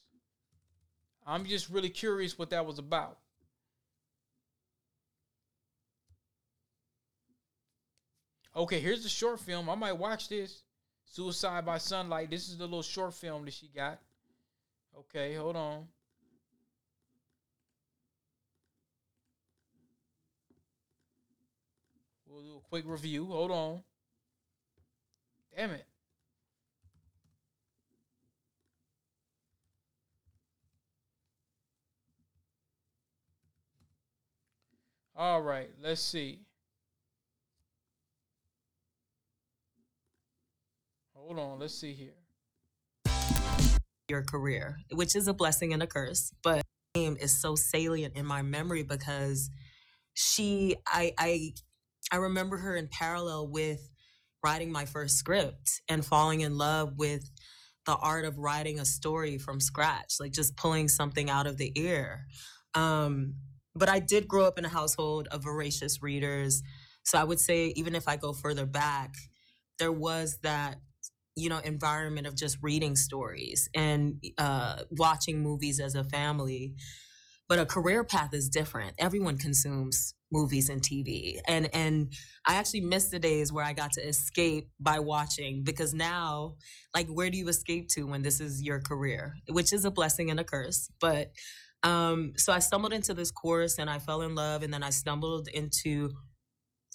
I'm 1.24 1.44
just 1.44 1.70
really 1.70 1.88
curious 1.88 2.36
what 2.36 2.50
that 2.50 2.66
was 2.66 2.80
about. 2.80 3.18
Okay, 8.56 8.80
here's 8.80 9.04
the 9.04 9.08
short 9.08 9.38
film. 9.38 9.70
I 9.70 9.76
might 9.76 9.96
watch 9.96 10.28
this. 10.28 10.64
Suicide 11.04 11.64
by 11.64 11.78
Sunlight. 11.78 12.28
This 12.28 12.48
is 12.48 12.58
the 12.58 12.64
little 12.64 12.82
short 12.82 13.14
film 13.14 13.44
that 13.44 13.54
she 13.54 13.68
got. 13.68 14.00
Okay, 14.98 15.34
hold 15.34 15.54
on. 15.54 15.86
We'll 22.32 22.42
do 22.42 22.56
a 22.56 22.68
quick 22.68 22.84
review. 22.86 23.26
Hold 23.26 23.50
on. 23.50 23.82
Damn 25.54 25.72
it. 25.72 25.84
All 35.14 35.42
right, 35.42 35.68
let's 35.82 36.00
see. 36.00 36.40
Hold 41.14 41.38
on, 41.38 41.58
let's 41.58 41.74
see 41.74 41.92
here. 41.92 42.14
Your 44.08 44.22
career, 44.22 44.78
which 44.92 45.14
is 45.14 45.28
a 45.28 45.34
blessing 45.34 45.74
and 45.74 45.82
a 45.82 45.86
curse, 45.86 46.32
but 46.42 46.62
name 46.94 47.16
is 47.20 47.40
so 47.40 47.54
salient 47.54 48.16
in 48.16 48.26
my 48.26 48.42
memory 48.42 48.82
because 48.82 49.50
she, 50.14 50.76
I, 50.86 51.12
I, 51.18 51.52
I 52.12 52.16
remember 52.16 52.58
her 52.58 52.76
in 52.76 52.88
parallel 52.88 53.48
with 53.48 53.80
writing 54.44 54.70
my 54.70 54.84
first 54.84 55.16
script 55.16 55.80
and 55.88 56.04
falling 56.04 56.42
in 56.42 56.58
love 56.58 56.98
with 56.98 57.30
the 57.86 57.96
art 57.96 58.24
of 58.24 58.38
writing 58.38 58.78
a 58.78 58.84
story 58.84 59.38
from 59.38 59.58
scratch, 59.60 60.16
like 60.20 60.32
just 60.32 60.56
pulling 60.56 60.88
something 60.88 61.30
out 61.30 61.46
of 61.46 61.56
the 61.56 61.72
air. 61.76 62.26
Um, 62.74 63.34
but 63.74 63.88
I 63.88 63.98
did 63.98 64.28
grow 64.28 64.44
up 64.44 64.58
in 64.58 64.64
a 64.64 64.68
household 64.68 65.26
of 65.28 65.42
voracious 65.42 66.02
readers. 66.02 66.62
So 67.02 67.18
I 67.18 67.24
would 67.24 67.40
say, 67.40 67.68
even 67.76 67.94
if 67.94 68.06
I 68.06 68.16
go 68.16 68.32
further 68.32 68.66
back, 68.66 69.14
there 69.78 69.92
was 69.92 70.38
that 70.42 70.78
you 71.34 71.48
know 71.48 71.58
environment 71.58 72.26
of 72.26 72.36
just 72.36 72.58
reading 72.62 72.94
stories 72.94 73.68
and 73.74 74.22
uh, 74.38 74.82
watching 74.90 75.40
movies 75.40 75.80
as 75.80 75.94
a 75.94 76.04
family 76.04 76.74
but 77.48 77.58
a 77.58 77.66
career 77.66 78.04
path 78.04 78.32
is 78.32 78.48
different 78.48 78.94
everyone 78.98 79.36
consumes 79.36 80.14
movies 80.30 80.68
and 80.68 80.82
tv 80.82 81.38
and 81.46 81.68
and 81.74 82.12
i 82.46 82.54
actually 82.54 82.80
miss 82.80 83.08
the 83.08 83.18
days 83.18 83.52
where 83.52 83.64
i 83.64 83.72
got 83.72 83.92
to 83.92 84.00
escape 84.06 84.68
by 84.80 84.98
watching 84.98 85.62
because 85.62 85.92
now 85.92 86.54
like 86.94 87.06
where 87.08 87.30
do 87.30 87.36
you 87.36 87.48
escape 87.48 87.88
to 87.88 88.04
when 88.04 88.22
this 88.22 88.40
is 88.40 88.62
your 88.62 88.80
career 88.80 89.34
which 89.50 89.72
is 89.72 89.84
a 89.84 89.90
blessing 89.90 90.30
and 90.30 90.40
a 90.40 90.44
curse 90.44 90.88
but 91.00 91.32
um 91.82 92.32
so 92.36 92.52
i 92.52 92.58
stumbled 92.58 92.92
into 92.92 93.12
this 93.12 93.30
course 93.30 93.78
and 93.78 93.90
i 93.90 93.98
fell 93.98 94.22
in 94.22 94.34
love 94.34 94.62
and 94.62 94.72
then 94.72 94.82
i 94.82 94.90
stumbled 94.90 95.48
into 95.48 96.10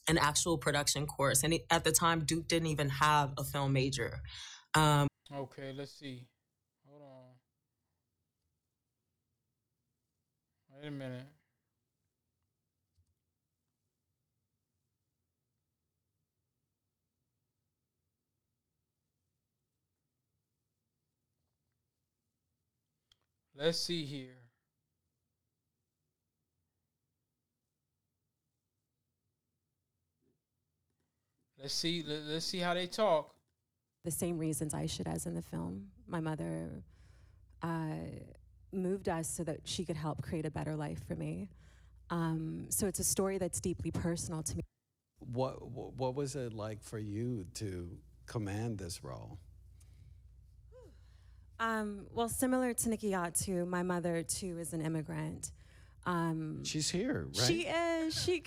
an 0.08 0.18
actual 0.18 0.58
production 0.58 1.06
course. 1.06 1.44
And 1.44 1.60
at 1.70 1.84
the 1.84 1.92
time, 1.92 2.24
Duke 2.26 2.48
didn't 2.48 2.68
even 2.68 2.90
have 2.90 3.34
a 3.38 3.44
film 3.44 3.74
major. 3.74 4.22
Um, 4.74 5.08
okay, 5.34 5.74
let's 5.76 5.98
see. 5.98 6.28
Hold 6.88 7.02
on. 7.02 7.08
Wait 10.80 10.90
a 10.90 10.92
minute. 10.92 11.26
Let's 23.56 23.80
see 23.80 24.06
here. 24.06 24.28
Let's 31.60 31.74
see. 31.74 32.04
Let's 32.06 32.46
see 32.46 32.60
how 32.60 32.76
they 32.76 32.86
talk. 32.86 33.34
The 34.06 34.12
same 34.12 34.38
reasons 34.38 34.76
I 34.76 34.86
should 34.86 35.08
as 35.08 35.26
in 35.26 35.34
the 35.34 35.42
film. 35.42 35.88
My 36.08 36.20
mother 36.20 36.84
uh, 37.64 37.96
moved 38.72 39.10
us 39.10 39.30
so 39.30 39.44
that 39.44 39.62
she 39.64 39.86
could 39.86 39.98
help 39.98 40.22
create 40.22 40.46
a 40.46 40.52
better 40.52 40.76
life 40.76 41.00
for 41.08 41.16
me. 41.16 41.50
Um, 42.10 42.66
so 42.70 42.88
it's 42.88 43.00
a 43.00 43.04
story 43.04 43.38
that's 43.38 43.60
deeply 43.60 43.92
personal 43.92 44.44
to 44.44 44.56
me. 44.56 44.64
What 45.20 45.70
What 45.72 46.16
was 46.16 46.36
it 46.36 46.54
like 46.54 46.82
for 46.82 47.00
you 47.00 47.46
to 47.56 47.90
command 48.26 48.78
this 48.78 49.04
role? 49.04 49.40
Um, 51.60 52.06
well, 52.14 52.30
similar 52.30 52.74
to 52.74 52.90
Nikki 52.90 53.12
Nikyatu, 53.12 53.68
my 53.68 53.82
mother 53.82 54.22
too 54.22 54.60
is 54.60 54.74
an 54.74 54.82
immigrant. 54.82 55.52
Um, 56.06 56.64
She's 56.64 56.90
here, 56.90 57.28
right? 57.36 57.48
She 57.48 57.62
is. 57.62 58.24
She 58.24 58.44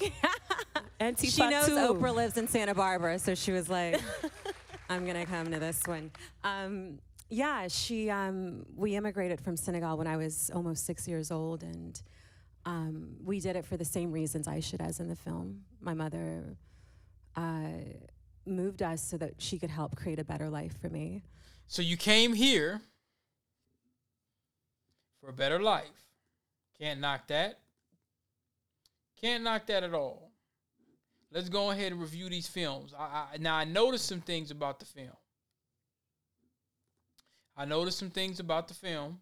and 1.01 1.19
she 1.19 1.49
knows 1.49 1.67
too. 1.67 1.73
Oprah 1.73 2.15
lives 2.15 2.37
in 2.37 2.47
Santa 2.49 2.75
Barbara, 2.75 3.19
so 3.19 3.35
she 3.35 3.53
was 3.53 3.69
like, 3.69 4.01
"I'm 4.89 5.07
gonna 5.07 5.27
come 5.27 5.51
to 5.51 5.59
this 5.59 5.83
one." 5.87 6.11
Um, 6.45 7.01
yeah, 7.31 7.69
she. 7.69 8.11
Um, 8.11 8.67
we 8.77 8.97
immigrated 8.97 9.41
from 9.41 9.57
Senegal 9.57 9.97
when 9.97 10.07
I 10.07 10.17
was 10.17 10.51
almost 10.55 10.85
six 10.85 11.07
years 11.07 11.31
old, 11.31 11.63
and 11.63 12.01
um, 12.67 13.17
we 13.25 13.41
did 13.41 13.57
it 13.57 13.65
for 13.65 13.77
the 13.77 13.85
same 13.85 14.13
reasons 14.13 14.49
I 14.49 14.61
should 14.61 14.81
as 14.81 15.01
in 15.01 15.09
the 15.09 15.17
film. 15.17 15.63
My 15.81 15.95
mother 15.95 16.57
uh, 17.37 17.69
moved 18.47 18.83
us 18.83 19.03
so 19.03 19.17
that 19.19 19.35
she 19.39 19.59
could 19.59 19.71
help 19.71 19.97
create 19.97 20.19
a 20.19 20.25
better 20.25 20.51
life 20.51 20.77
for 20.81 20.89
me. 20.89 21.23
So 21.69 21.83
you 21.83 21.97
came 21.97 22.33
here 22.35 22.81
for 25.21 25.31
a 25.31 25.33
better 25.33 25.61
life. 25.61 25.85
Can't 26.79 27.01
knock 27.01 27.29
that. 27.29 27.61
Can't 29.21 29.45
knock 29.45 29.67
that 29.67 29.85
at 29.85 29.95
all. 29.95 30.33
Let's 31.33 31.49
go 31.49 31.71
ahead 31.71 31.93
and 31.93 32.01
review 32.01 32.29
these 32.29 32.49
films. 32.49 32.93
I, 32.99 33.27
I, 33.35 33.37
now 33.39 33.55
I 33.55 33.65
noticed 33.65 34.07
some 34.07 34.21
things 34.21 34.51
about 34.51 34.81
the 34.81 34.87
film. 34.87 35.11
I 37.61 37.67
noticed 37.67 37.99
some 37.99 38.09
things 38.09 38.41
about 38.41 38.69
the 38.69 38.73
film. 38.73 39.21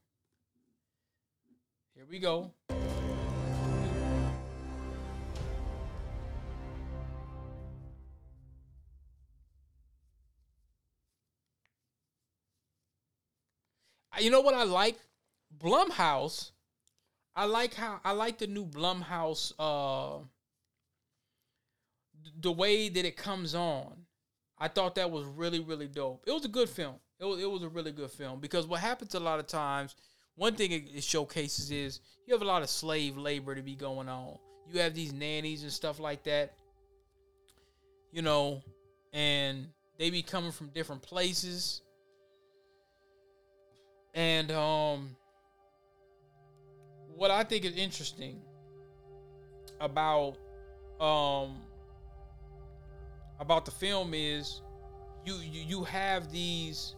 Here 1.92 2.04
we 2.09 2.21
go. 2.21 2.52
You 14.21 14.30
know 14.30 14.40
what 14.40 14.54
I 14.54 14.62
like? 14.62 14.99
Blumhouse 15.59 16.52
I 17.35 17.45
like 17.47 17.75
how 17.75 18.00
I 18.04 18.12
like 18.12 18.38
the 18.38 18.47
new 18.47 18.66
Blumhouse 18.66 19.52
uh 19.59 20.23
the 22.40 22.52
way 22.52 22.88
that 22.88 23.04
it 23.04 23.16
comes 23.16 23.57
on. 23.57 24.07
I 24.57 24.68
thought 24.68 24.95
that 24.95 25.11
was 25.11 25.25
really 25.25 25.59
really 25.59 25.88
dope. 25.88 26.23
It 26.25 26.30
was 26.30 26.45
a 26.45 26.49
good 26.49 26.68
film. 26.68 27.00
It 27.20 27.25
was 27.25 27.40
it 27.40 27.50
was 27.50 27.62
a 27.62 27.68
really 27.68 27.92
good 27.92 28.10
film 28.10 28.40
because 28.40 28.66
what 28.66 28.80
happens 28.80 29.14
a 29.14 29.20
lot 29.20 29.40
of 29.40 29.46
times, 29.46 29.96
one 30.37 30.54
thing 30.54 30.70
it, 30.72 30.84
it 30.94 31.04
showcases 31.04 31.70
is 31.70 32.00
you 32.26 32.34
have 32.34 32.42
a 32.42 32.46
lot 32.46 32.62
of 32.62 32.70
slave 32.70 33.16
labor 33.16 33.54
to 33.54 33.62
be 33.62 33.75
going 33.75 34.08
on. 34.08 34.38
You 34.72 34.80
have 34.80 34.94
these 34.94 35.12
nannies 35.12 35.62
and 35.62 35.72
stuff 35.72 35.98
like 35.98 36.22
that. 36.25 36.54
You 38.12 38.22
know, 38.22 38.62
and 39.12 39.66
they 39.98 40.10
be 40.10 40.22
coming 40.22 40.52
from 40.52 40.68
different 40.68 41.02
places. 41.02 41.82
And 44.14 44.50
um 44.52 45.16
what 47.16 47.32
I 47.32 47.42
think 47.42 47.64
is 47.64 47.76
interesting 47.76 48.40
about 49.80 50.37
um 51.00 51.56
about 53.40 53.64
the 53.64 53.72
film 53.72 54.14
is 54.14 54.62
you 55.25 55.34
you, 55.34 55.62
you 55.62 55.84
have 55.84 56.30
these 56.30 56.94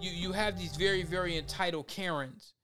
you 0.00 0.10
you 0.10 0.32
have 0.32 0.58
these 0.58 0.76
very 0.76 1.02
very 1.02 1.36
entitled 1.36 1.88
Karens. 1.88 2.54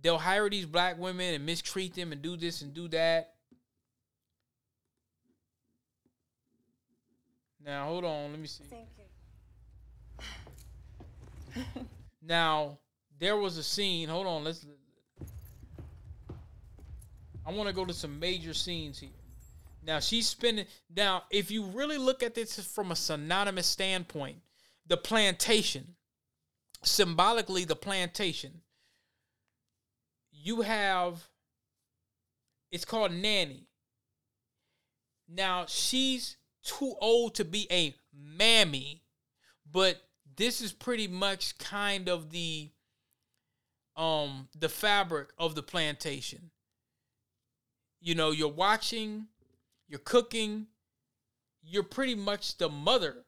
They'll 0.00 0.18
hire 0.18 0.48
these 0.48 0.66
black 0.66 0.98
women 0.98 1.34
and 1.34 1.44
mistreat 1.44 1.94
them 1.94 2.12
and 2.12 2.22
do 2.22 2.36
this 2.36 2.62
and 2.62 2.72
do 2.72 2.88
that. 2.88 3.34
Now 7.64 7.86
hold 7.86 8.04
on, 8.04 8.30
let 8.30 8.40
me 8.40 8.46
see. 8.46 8.64
Thank 8.64 8.88
you. 11.56 11.62
now 12.22 12.78
there 13.18 13.36
was 13.36 13.56
a 13.58 13.62
scene. 13.62 14.08
Hold 14.08 14.26
on, 14.26 14.44
let's 14.44 14.64
I 17.48 17.52
want 17.52 17.66
to 17.66 17.74
go 17.74 17.86
to 17.86 17.94
some 17.94 18.20
major 18.20 18.52
scenes 18.52 18.98
here. 18.98 19.08
Now 19.82 20.00
she's 20.00 20.28
spending. 20.28 20.66
Now, 20.94 21.22
if 21.30 21.50
you 21.50 21.64
really 21.64 21.96
look 21.96 22.22
at 22.22 22.34
this 22.34 22.60
from 22.60 22.92
a 22.92 22.96
synonymous 22.96 23.66
standpoint, 23.66 24.36
the 24.86 24.98
plantation, 24.98 25.94
symbolically, 26.82 27.64
the 27.64 27.76
plantation, 27.76 28.62
you 30.32 30.62
have. 30.62 31.28
It's 32.70 32.84
called 32.84 33.12
nanny. 33.12 33.66
Now 35.28 35.64
she's 35.66 36.36
too 36.62 36.94
old 37.00 37.34
to 37.36 37.44
be 37.44 37.66
a 37.70 37.94
mammy, 38.12 39.02
but 39.70 40.02
this 40.36 40.60
is 40.60 40.72
pretty 40.72 41.08
much 41.08 41.58
kind 41.58 42.08
of 42.08 42.30
the 42.30 42.70
um 43.96 44.48
the 44.58 44.68
fabric 44.68 45.30
of 45.38 45.54
the 45.54 45.62
plantation. 45.62 46.50
You 48.00 48.14
know, 48.14 48.30
you're 48.30 48.48
watching, 48.48 49.26
you're 49.88 49.98
cooking, 49.98 50.68
you're 51.62 51.82
pretty 51.82 52.14
much 52.14 52.58
the 52.58 52.68
mother 52.68 53.24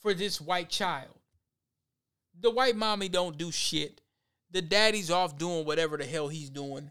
for 0.00 0.14
this 0.14 0.40
white 0.40 0.70
child. 0.70 1.18
The 2.40 2.50
white 2.50 2.76
mommy 2.76 3.08
don't 3.08 3.38
do 3.38 3.50
shit. 3.50 4.00
The 4.50 4.62
daddy's 4.62 5.10
off 5.10 5.38
doing 5.38 5.64
whatever 5.64 5.96
the 5.96 6.04
hell 6.04 6.28
he's 6.28 6.50
doing. 6.50 6.90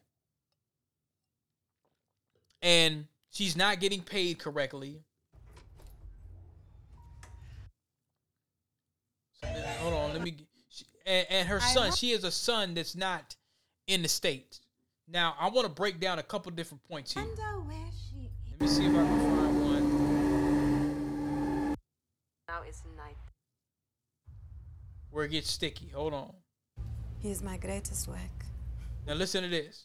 And 2.61 3.07
she's 3.31 3.55
not 3.55 3.79
getting 3.79 4.01
paid 4.01 4.39
correctly. 4.39 5.01
hold 9.83 9.93
on, 9.93 10.13
let 10.13 10.21
me. 10.21 10.35
And, 11.05 11.27
and 11.29 11.47
her 11.47 11.59
son, 11.59 11.91
she 11.91 12.11
has 12.11 12.23
a 12.23 12.31
son 12.31 12.73
that's 12.73 12.95
not 12.95 13.35
in 13.87 14.01
the 14.01 14.07
state. 14.07 14.59
Now, 15.07 15.35
I 15.39 15.49
want 15.49 15.67
to 15.67 15.73
break 15.73 15.99
down 15.99 16.19
a 16.19 16.23
couple 16.23 16.51
different 16.51 16.83
points 16.85 17.13
here. 17.13 17.23
Let 17.23 18.61
me 18.61 18.67
see 18.67 18.85
if 18.85 18.91
I 18.91 18.95
can 18.95 19.19
find 19.19 19.61
one. 19.61 19.83
Now 22.47 22.61
it's 22.65 22.83
night. 22.95 23.17
Where 25.13 25.25
it 25.25 25.29
gets 25.29 25.51
sticky. 25.51 25.89
Hold 25.93 26.15
on. 26.15 26.33
He's 27.19 27.43
my 27.43 27.57
greatest 27.57 28.07
work. 28.07 28.17
Now 29.05 29.13
listen 29.13 29.43
to 29.43 29.49
this. 29.49 29.83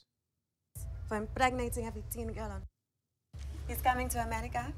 For 1.06 1.18
impregnating 1.18 1.86
every 1.86 2.02
teen 2.10 2.32
girl. 2.32 2.62
He's 3.68 3.82
coming 3.82 4.08
to 4.08 4.22
America. 4.22 4.72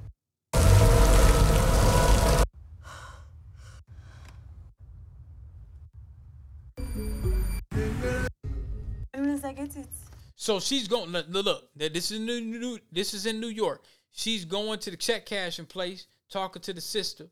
I 9.42 9.52
get 9.52 9.74
it. 9.76 9.88
So 10.36 10.60
she's 10.60 10.86
going. 10.86 11.10
Look, 11.10 11.26
look, 11.28 11.70
this 11.74 12.10
is 12.10 12.20
new, 12.20 12.40
new. 12.40 12.78
This 12.92 13.14
is 13.14 13.26
in 13.26 13.40
New 13.40 13.48
York. 13.48 13.82
She's 14.12 14.44
going 14.44 14.78
to 14.80 14.90
the 14.90 14.96
check 14.96 15.26
cashing 15.26 15.66
place, 15.66 16.06
talking 16.30 16.62
to 16.62 16.72
the 16.72 16.80
sister, 16.80 17.28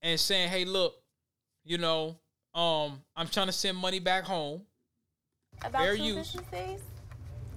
and 0.00 0.18
saying, 0.18 0.50
"Hey, 0.50 0.64
look, 0.64 0.94
you 1.64 1.78
know, 1.78 2.16
um, 2.54 3.00
I'm 3.16 3.28
trying 3.28 3.46
to 3.46 3.52
send 3.52 3.76
money 3.76 3.98
back 3.98 4.24
home. 4.24 4.62
About 5.64 5.82
Fair 5.82 5.96
two 5.96 6.02
use. 6.02 6.16
business 6.16 6.46
days. 6.50 6.80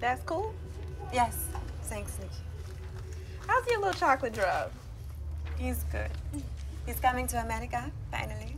That's 0.00 0.22
cool. 0.22 0.54
Yes. 1.12 1.36
Thanks, 1.84 2.16
Nikki. 2.18 2.32
How's 3.46 3.66
your 3.66 3.80
little 3.80 3.94
chocolate 3.94 4.34
drop? 4.34 4.72
He's 5.58 5.84
good. 5.90 6.10
He's 6.86 7.00
coming 7.00 7.26
to 7.28 7.40
America, 7.42 7.90
finally. 8.10 8.56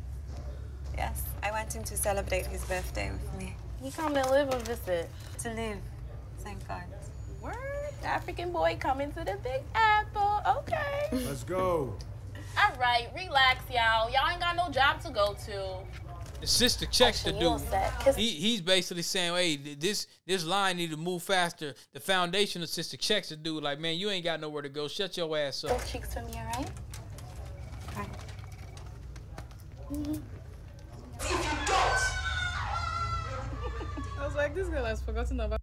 Yes, 0.96 1.22
I 1.42 1.50
want 1.50 1.72
him 1.72 1.84
to 1.84 1.96
celebrate 1.96 2.46
his 2.46 2.64
birthday 2.64 3.10
with 3.10 3.38
me. 3.38 3.54
He 3.82 3.90
come 3.90 4.14
to 4.14 4.30
live 4.30 4.52
or 4.52 4.58
visit? 4.58 5.08
To 5.40 5.54
live. 5.54 5.78
Thank 6.40 6.66
God. 6.68 6.82
Word. 7.40 7.56
African 8.04 8.52
boy 8.52 8.76
coming 8.78 9.12
to 9.12 9.24
the 9.24 9.38
Big 9.42 9.62
Apple. 9.74 10.42
Okay. 10.58 11.08
Let's 11.12 11.44
go. 11.44 11.94
All 12.58 12.74
right, 12.78 13.08
relax, 13.14 13.62
y'all. 13.70 14.10
Y'all 14.10 14.28
ain't 14.30 14.40
got 14.40 14.56
no 14.56 14.70
job 14.70 15.00
to 15.02 15.10
go 15.10 15.34
to. 15.46 15.76
The 16.40 16.46
sister 16.46 16.86
checks 16.86 17.22
the 17.22 17.32
dude. 17.32 17.60
He, 18.16 18.30
he's 18.30 18.62
basically 18.62 19.02
saying, 19.02 19.34
"Hey, 19.34 19.56
this 19.74 20.06
this 20.26 20.42
line 20.44 20.78
need 20.78 20.90
to 20.90 20.96
move 20.96 21.22
faster." 21.22 21.74
The 21.92 22.00
foundation 22.00 22.62
of 22.62 22.70
sister 22.70 22.96
checks 22.96 23.28
the 23.28 23.36
dude, 23.36 23.62
like, 23.62 23.78
"Man, 23.78 23.96
you 23.96 24.08
ain't 24.10 24.24
got 24.24 24.40
nowhere 24.40 24.62
to 24.62 24.70
go. 24.70 24.88
Shut 24.88 25.16
your 25.18 25.36
ass 25.36 25.64
up." 25.64 25.70
Both 25.70 25.92
cheeks 25.92 26.14
for 26.14 26.22
me, 26.22 26.32
all 26.34 26.46
right? 26.46 26.70
All 27.96 28.02
right. 28.02 28.10
Mm-hmm. 29.92 30.14
I 34.20 34.26
was 34.26 34.34
like, 34.34 34.54
this 34.54 34.68
girl 34.68 34.84
has 34.84 35.00
forgotten 35.02 35.40
about. 35.40 35.60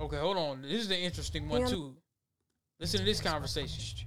Okay, 0.00 0.18
hold 0.18 0.36
on. 0.36 0.62
This 0.62 0.82
is 0.82 0.88
the 0.88 0.98
interesting 0.98 1.48
one 1.48 1.66
too. 1.66 1.94
Listen 2.78 3.00
to 3.00 3.06
this 3.06 3.20
conversation. 3.20 4.06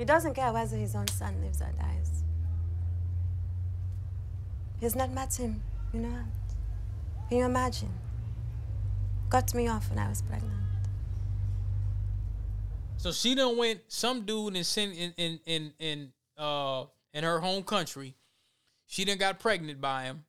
He 0.00 0.06
doesn't 0.06 0.32
care 0.32 0.50
whether 0.50 0.78
his 0.78 0.96
own 0.96 1.06
son 1.08 1.42
lives 1.42 1.60
or 1.60 1.70
dies. 1.78 2.24
He's 4.80 4.96
not 4.96 5.12
met 5.12 5.34
him, 5.34 5.62
you 5.92 6.00
know. 6.00 6.24
Can 7.28 7.36
you 7.36 7.44
imagine? 7.44 7.90
Cut 9.28 9.54
me 9.54 9.68
off 9.68 9.90
when 9.90 9.98
I 9.98 10.08
was 10.08 10.22
pregnant. 10.22 10.54
So 12.96 13.12
she 13.12 13.34
done 13.34 13.58
went 13.58 13.80
some 13.88 14.24
dude 14.24 14.56
in 14.56 14.64
in 14.78 15.12
in 15.18 15.40
in 15.44 15.72
in 15.78 16.12
uh 16.38 16.84
in 17.12 17.22
her 17.22 17.38
home 17.38 17.62
country. 17.62 18.14
She 18.86 19.04
done 19.04 19.18
got 19.18 19.38
pregnant 19.38 19.82
by 19.82 20.04
him. 20.04 20.24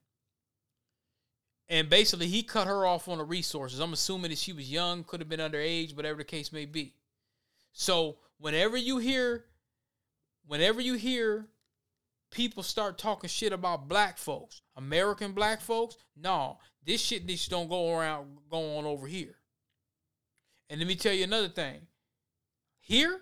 And 1.70 1.88
basically 1.88 2.26
he 2.26 2.42
cut 2.42 2.66
her 2.66 2.84
off 2.84 3.08
on 3.08 3.16
the 3.16 3.24
resources. 3.24 3.80
I'm 3.80 3.94
assuming 3.94 4.32
that 4.32 4.38
she 4.38 4.52
was 4.52 4.70
young, 4.70 5.02
could 5.02 5.20
have 5.20 5.30
been 5.30 5.40
underage, 5.40 5.96
whatever 5.96 6.18
the 6.18 6.24
case 6.24 6.52
may 6.52 6.66
be. 6.66 6.92
So 7.72 8.18
whenever 8.36 8.76
you 8.76 8.98
hear 8.98 9.46
whenever 10.46 10.80
you 10.80 10.94
hear 10.94 11.46
people 12.30 12.62
start 12.62 12.98
talking 12.98 13.28
shit 13.28 13.52
about 13.52 13.88
black 13.88 14.18
folks, 14.18 14.62
American 14.76 15.32
black 15.32 15.60
folks, 15.60 15.96
no, 16.16 16.58
this 16.84 17.00
shit 17.00 17.26
just 17.26 17.50
don't 17.50 17.68
go 17.68 17.96
around 17.96 18.38
go 18.50 18.78
on 18.78 18.84
over 18.84 19.06
here. 19.06 19.36
And 20.68 20.80
let 20.80 20.88
me 20.88 20.96
tell 20.96 21.12
you 21.12 21.24
another 21.24 21.48
thing. 21.48 21.86
Here, 22.80 23.20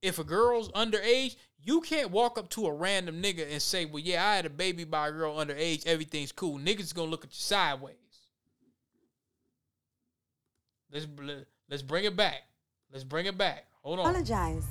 if 0.00 0.18
a 0.18 0.24
girl's 0.24 0.70
underage, 0.70 1.36
you 1.60 1.80
can't 1.80 2.10
walk 2.10 2.38
up 2.38 2.48
to 2.50 2.66
a 2.66 2.72
random 2.72 3.22
nigga 3.22 3.50
and 3.50 3.60
say, 3.60 3.84
"Well, 3.84 4.00
yeah, 4.00 4.26
I 4.26 4.36
had 4.36 4.46
a 4.46 4.50
baby 4.50 4.84
by 4.84 5.08
a 5.08 5.12
girl 5.12 5.36
underage. 5.36 5.86
Everything's 5.86 6.32
cool." 6.32 6.58
Niggas 6.58 6.94
gonna 6.94 7.10
look 7.10 7.24
at 7.24 7.30
you 7.30 7.40
sideways. 7.40 7.96
Let's 10.90 11.06
let's 11.68 11.82
bring 11.82 12.04
it 12.04 12.16
back. 12.16 12.42
Let's 12.90 13.04
bring 13.04 13.26
it 13.26 13.38
back. 13.38 13.66
Hold 13.82 14.00
on. 14.00 14.06
Apologize 14.06 14.66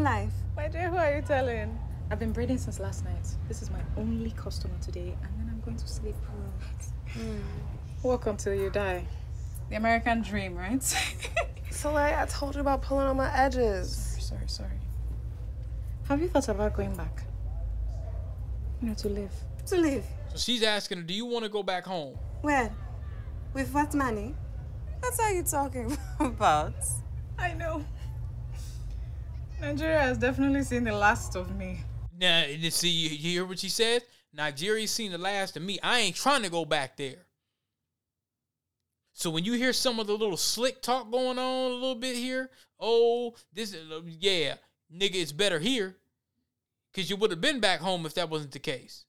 life. 0.00 0.32
My 0.56 0.68
dear, 0.68 0.88
who 0.90 0.96
are 0.96 1.16
you 1.16 1.22
telling? 1.22 1.78
I've 2.10 2.18
been 2.18 2.32
braiding 2.32 2.58
since 2.58 2.78
last 2.78 3.04
night. 3.04 3.26
This 3.48 3.62
is 3.62 3.70
my 3.70 3.80
only 3.96 4.30
customer 4.30 4.74
today, 4.80 5.16
and 5.22 5.32
then 5.38 5.50
I'm 5.50 5.60
going 5.60 5.76
to 5.76 5.88
sleep. 5.88 6.14
Mm. 7.14 7.40
Welcome 8.02 8.36
till 8.36 8.54
you 8.54 8.70
die. 8.70 9.04
The 9.70 9.76
American 9.76 10.22
dream, 10.22 10.56
right? 10.56 10.82
so 11.70 11.92
like 11.92 12.14
I 12.14 12.26
told 12.26 12.54
you 12.54 12.60
about 12.60 12.82
pulling 12.82 13.06
on 13.06 13.16
my 13.16 13.34
edges. 13.36 13.96
Sorry, 13.96 14.22
sorry, 14.22 14.48
sorry. 14.48 14.80
Have 16.08 16.22
you 16.22 16.28
thought 16.28 16.48
about 16.48 16.74
going 16.74 16.94
back? 16.94 17.24
You 18.80 18.88
know, 18.88 18.94
to 18.94 19.08
live. 19.08 19.32
To 19.66 19.76
live. 19.76 20.04
So 20.30 20.38
she's 20.38 20.62
asking, 20.62 21.06
do 21.06 21.14
you 21.14 21.26
want 21.26 21.44
to 21.44 21.48
go 21.50 21.62
back 21.62 21.84
home? 21.84 22.16
Where? 22.42 22.72
With 23.52 23.72
what 23.74 23.92
money? 23.94 24.34
That's 25.02 25.20
how 25.20 25.30
you're 25.30 25.42
talking 25.42 25.96
about. 26.20 26.74
I 27.38 27.52
know. 27.54 27.84
Nigeria 29.60 30.00
has 30.00 30.18
definitely 30.18 30.62
seen 30.62 30.84
the 30.84 30.92
last 30.92 31.34
of 31.36 31.56
me. 31.56 31.80
Now, 32.16 32.44
you 32.44 32.70
see, 32.70 32.88
you, 32.88 33.10
you 33.10 33.30
hear 33.32 33.44
what 33.44 33.58
she 33.58 33.68
said? 33.68 34.02
Nigeria's 34.32 34.90
seen 34.90 35.12
the 35.12 35.18
last 35.18 35.56
of 35.56 35.62
me. 35.62 35.78
I 35.82 36.00
ain't 36.00 36.16
trying 36.16 36.42
to 36.42 36.50
go 36.50 36.64
back 36.64 36.96
there. 36.96 37.26
So 39.12 39.30
when 39.30 39.44
you 39.44 39.54
hear 39.54 39.72
some 39.72 39.98
of 39.98 40.06
the 40.06 40.16
little 40.16 40.36
slick 40.36 40.80
talk 40.80 41.10
going 41.10 41.38
on 41.38 41.72
a 41.72 41.74
little 41.74 41.96
bit 41.96 42.14
here, 42.14 42.50
oh, 42.78 43.34
this 43.52 43.74
is 43.74 43.82
yeah, 44.20 44.54
nigga, 44.94 45.16
it's 45.16 45.32
better 45.32 45.58
here. 45.58 45.96
Cause 46.94 47.10
you 47.10 47.16
would 47.16 47.30
have 47.30 47.40
been 47.40 47.60
back 47.60 47.80
home 47.80 48.06
if 48.06 48.14
that 48.14 48.30
wasn't 48.30 48.52
the 48.52 48.58
case. 48.60 49.04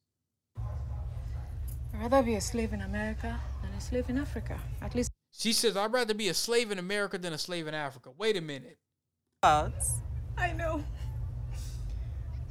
I'd 0.57 2.12
rather 2.12 2.23
be 2.23 2.35
a 2.35 2.41
slave 2.41 2.73
in 2.73 2.81
America 2.81 3.39
than 3.62 3.71
a 3.71 3.81
slave 3.81 4.09
in 4.09 4.17
Africa. 4.17 4.59
At 4.81 4.95
least 4.95 5.12
she 5.31 5.53
says 5.53 5.77
I'd 5.77 5.93
rather 5.93 6.13
be 6.13 6.29
a 6.29 6.33
slave 6.33 6.71
in 6.71 6.79
America 6.79 7.17
than 7.17 7.33
a 7.33 7.38
slave 7.38 7.67
in 7.67 7.73
Africa. 7.73 8.09
Wait 8.17 8.35
a 8.35 8.41
minute. 8.41 8.79
Thoughts? 9.43 9.97
I 10.39 10.54
know. 10.54 10.84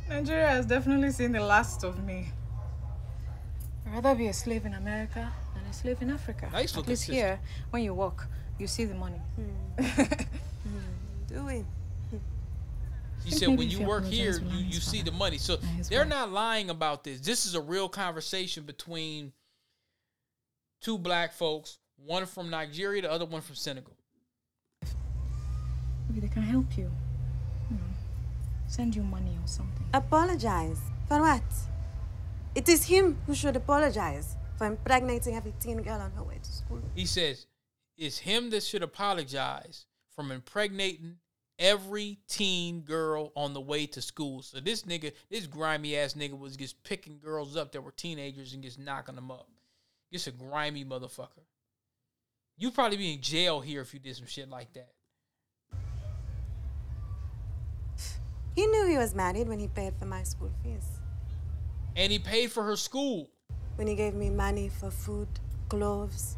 Nigeria 0.09 0.49
has 0.49 0.67
definitely 0.67 1.11
seen 1.11 1.33
the 1.33 1.41
last 1.41 1.85
of 1.85 2.05
me. 2.05 2.29
I'd 3.87 3.95
rather 3.95 4.15
be 4.15 4.29
a 4.29 4.33
slave 4.33 4.67
in 4.67 4.75
America 4.75 5.33
than 5.55 5.65
a 5.65 5.73
slave 5.73 6.03
in 6.03 6.11
Africa. 6.11 6.49
Nice 6.53 6.77
At 6.77 6.87
least 6.87 7.05
here, 7.05 7.41
when 7.71 7.83
you 7.83 7.95
walk, 7.95 8.27
you 8.59 8.67
see 8.67 8.85
the 8.85 8.95
money. 8.95 9.21
Mm. 9.79 10.27
Do 11.29 11.49
it. 11.49 11.65
She 13.25 13.33
said 13.33 13.49
when 13.49 13.69
you 13.69 13.85
work 13.87 14.05
here, 14.05 14.39
you, 14.39 14.59
you 14.59 14.81
see 14.81 15.03
the 15.03 15.13
money. 15.13 15.39
So 15.39 15.59
they're 15.91 16.05
not 16.05 16.31
lying 16.31 16.71
about 16.71 17.05
this. 17.05 17.21
This 17.21 17.45
is 17.45 17.55
a 17.55 17.61
real 17.61 17.89
conversation 17.89 18.65
between 18.65 19.33
two 20.81 20.97
black 20.97 21.33
folks, 21.33 21.79
one 21.97 22.25
from 22.25 22.49
Nigeria, 22.49 23.03
the 23.03 23.11
other 23.11 23.27
one 23.27 23.43
from 23.43 23.55
Senegal. 23.57 23.95
Maybe 26.09 26.21
they 26.21 26.33
can 26.33 26.43
help 26.43 26.79
you 26.79 26.91
send 28.69 28.95
you 28.95 29.03
money 29.03 29.37
or 29.43 29.47
something. 29.47 29.85
Apologize? 29.93 30.79
For 31.09 31.21
what? 31.21 31.43
It 32.55 32.69
is 32.69 32.85
him 32.85 33.19
who 33.27 33.35
should 33.35 33.57
apologize 33.57 34.37
for 34.57 34.67
impregnating 34.67 35.35
every 35.35 35.55
teen 35.59 35.83
girl 35.83 36.01
on 36.01 36.13
her 36.13 36.23
way 36.23 36.39
to 36.43 36.53
school. 36.53 36.83
He 36.95 37.07
says, 37.07 37.47
it's 37.97 38.19
him 38.19 38.51
that 38.51 38.63
should 38.63 38.83
apologize 38.83 39.87
from 40.15 40.31
impregnating 40.31 41.17
every 41.59 42.19
teen 42.29 42.83
girl 42.83 43.33
on 43.35 43.55
the 43.55 43.61
way 43.61 43.87
to 43.87 44.01
school. 44.01 44.43
So 44.43 44.61
this 44.61 44.83
nigga, 44.83 45.13
this 45.31 45.47
grimy 45.47 45.97
ass 45.97 46.15
nigga 46.15 46.39
was 46.39 46.57
just 46.57 46.83
picking 46.85 47.19
girls 47.19 47.57
up 47.57 47.73
that 47.73 47.83
were 47.83 47.91
teenagers 47.91 48.55
and 48.55 48.63
just 48.63 48.79
knocking 48.79 49.17
them 49.17 49.31
up. 49.31 49.49
Just 50.13 50.27
a 50.27 50.31
grimy 50.31 50.85
motherfucker. 50.85 51.45
You'd 52.57 52.75
probably 52.75 52.97
be 52.97 53.15
in 53.15 53.21
jail 53.21 53.61
here 53.61 53.81
if 53.81 53.95
you 53.95 54.01
did 54.01 54.17
some 54.17 54.27
shit 54.27 54.49
like 54.49 54.73
that. 54.75 54.91
He 58.59 58.67
knew 58.67 58.89
he 58.89 58.99
was 58.99 59.15
married 59.15 59.47
when 59.47 59.61
he 59.61 59.69
paid 59.69 59.95
for 60.01 60.07
my 60.07 60.25
school 60.25 60.51
fees. 60.65 60.99
And 61.95 62.11
he 62.11 62.19
paid 62.19 62.51
for 62.51 62.65
her 62.65 62.75
school. 62.75 63.31
When 63.77 63.87
he 63.87 63.95
gave 63.95 64.15
me 64.15 64.31
money 64.31 64.69
for 64.69 64.91
food, 64.91 65.29
clothes, 65.69 66.37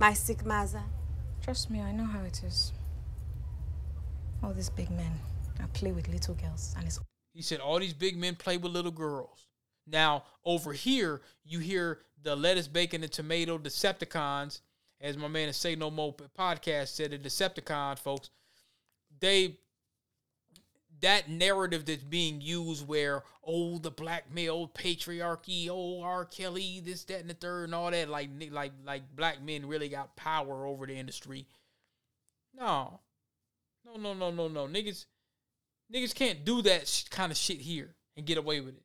my 0.00 0.14
sick 0.14 0.46
mother. 0.46 0.82
Trust 1.42 1.68
me, 1.68 1.82
I 1.82 1.92
know 1.92 2.06
how 2.06 2.22
it 2.22 2.42
is. 2.42 2.72
All 4.42 4.54
these 4.54 4.70
big 4.70 4.90
men, 4.90 5.12
I 5.62 5.66
play 5.74 5.92
with 5.92 6.08
little 6.08 6.32
girls, 6.36 6.74
and 6.78 6.86
it's. 6.86 7.00
He 7.34 7.42
said 7.42 7.60
all 7.60 7.78
these 7.78 7.92
big 7.92 8.16
men 8.16 8.34
play 8.34 8.56
with 8.56 8.72
little 8.72 8.90
girls. 8.90 9.48
Now 9.86 10.24
over 10.46 10.72
here, 10.72 11.20
you 11.44 11.58
hear 11.58 11.98
the 12.22 12.34
lettuce, 12.34 12.66
bacon, 12.66 13.02
and 13.02 13.12
tomato 13.12 13.58
Decepticons, 13.58 14.62
as 15.02 15.18
my 15.18 15.28
man 15.28 15.48
the 15.48 15.52
Say 15.52 15.74
No 15.74 15.90
More 15.90 16.14
podcast 16.14 16.88
said, 16.88 17.10
the 17.10 17.18
Decepticons, 17.18 17.98
folks. 17.98 18.30
They 19.20 19.58
that 21.00 21.28
narrative 21.28 21.84
that's 21.84 22.02
being 22.02 22.40
used 22.40 22.86
where 22.86 23.22
oh 23.44 23.78
the 23.78 23.90
black 23.90 24.32
male 24.32 24.68
patriarchy 24.68 25.68
oh 25.70 26.02
R 26.02 26.24
Kelly 26.24 26.80
this 26.84 27.04
that 27.04 27.20
and 27.20 27.30
the 27.30 27.34
third 27.34 27.64
and 27.64 27.74
all 27.74 27.90
that 27.90 28.08
like 28.08 28.30
like 28.50 28.72
like 28.84 29.02
black 29.14 29.42
men 29.42 29.66
really 29.66 29.88
got 29.88 30.16
power 30.16 30.66
over 30.66 30.86
the 30.86 30.94
industry. 30.94 31.46
No, 32.54 33.00
no, 33.84 33.96
no, 33.96 34.14
no, 34.14 34.30
no, 34.30 34.48
no, 34.48 34.66
niggas, 34.66 35.06
niggas 35.94 36.14
can't 36.14 36.44
do 36.44 36.62
that 36.62 36.88
sh- 36.88 37.04
kind 37.04 37.30
of 37.30 37.38
shit 37.38 37.60
here 37.60 37.94
and 38.16 38.26
get 38.26 38.38
away 38.38 38.60
with 38.60 38.74
it. 38.74 38.82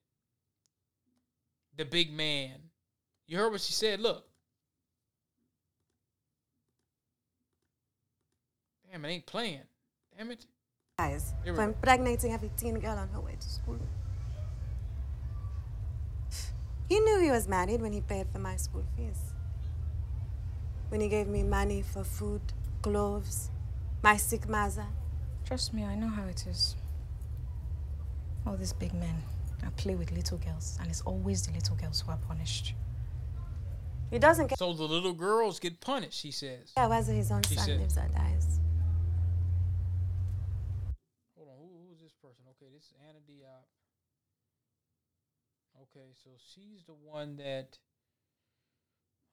The 1.76 1.86
big 1.86 2.14
man, 2.14 2.52
you 3.28 3.38
heard 3.38 3.52
what 3.52 3.62
she 3.62 3.74
said. 3.74 4.00
Look, 4.00 4.26
damn, 8.92 9.04
it 9.04 9.10
ain't 9.10 9.26
playing. 9.26 9.64
Damn 10.16 10.32
it 10.32 10.46
guys 11.00 11.34
for 11.44 11.64
impregnating 11.64 12.34
every 12.34 12.52
teen 12.56 12.80
girl 12.80 12.98
on 12.98 13.10
her 13.10 13.20
way 13.20 13.36
to 13.40 13.48
school. 13.50 13.80
He 16.90 17.00
knew 17.00 17.20
he 17.20 17.32
was 17.32 17.48
married 17.48 17.82
when 17.82 17.94
he 17.94 18.02
paid 18.02 18.28
for 18.32 18.38
my 18.40 18.56
school 18.58 18.84
fees. 18.96 19.20
When 20.90 21.02
he 21.02 21.08
gave 21.08 21.28
me 21.28 21.42
money 21.42 21.82
for 21.82 22.04
food, 22.04 22.42
clothes, 22.84 23.50
my 24.04 24.18
sick 24.18 24.48
mother. 24.48 24.86
Trust 25.46 25.74
me, 25.74 25.84
I 25.84 25.96
know 25.96 26.08
how 26.10 26.26
it 26.26 26.46
is. 26.46 26.76
All 28.46 28.56
these 28.56 28.74
big 28.74 28.94
men, 28.94 29.16
I 29.66 29.70
play 29.72 29.96
with 29.96 30.12
little 30.12 30.38
girls, 30.38 30.78
and 30.80 30.90
it's 30.90 31.02
always 31.02 31.48
the 31.48 31.54
little 31.54 31.76
girls 31.76 32.02
who 32.02 32.12
are 32.12 32.20
punished. 32.28 32.76
He 34.12 34.20
doesn't 34.20 34.50
care. 34.50 34.58
So 34.60 34.74
the 34.74 34.84
little 34.84 35.14
girls 35.14 35.60
get 35.60 35.80
punished, 35.82 36.20
she 36.20 36.30
says. 36.30 36.72
Yeah, 36.78 36.88
whether 36.88 37.12
his 37.14 37.32
own 37.32 37.42
She 37.44 37.56
son 37.56 37.66
said- 37.66 37.80
lives 37.80 37.98
or 37.98 38.08
dies. 38.14 38.60
Hold 41.36 41.50
on, 41.50 41.56
who, 41.58 41.90
who's 41.90 42.00
this 42.02 42.14
person? 42.22 42.44
Okay, 42.52 42.70
this 42.72 42.84
is 42.84 42.94
Anna 43.10 43.20
Diop. 43.28 43.66
Okay, 45.96 46.14
so 46.24 46.32
she's 46.54 46.84
the 46.86 46.94
one 46.94 47.38
that. 47.38 47.78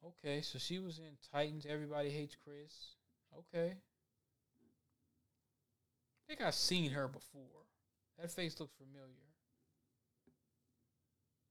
Okay, 0.05 0.41
so 0.41 0.59
she 0.59 0.79
was 0.79 0.99
in 0.99 1.17
Titans. 1.31 1.65
Everybody 1.67 2.09
hates 2.09 2.35
Chris. 2.43 2.95
Okay. 3.37 3.73
I 6.17 6.27
think 6.27 6.41
I've 6.41 6.55
seen 6.55 6.91
her 6.91 7.07
before. 7.07 7.65
That 8.19 8.31
face 8.31 8.59
looks 8.59 8.73
familiar. 8.77 9.07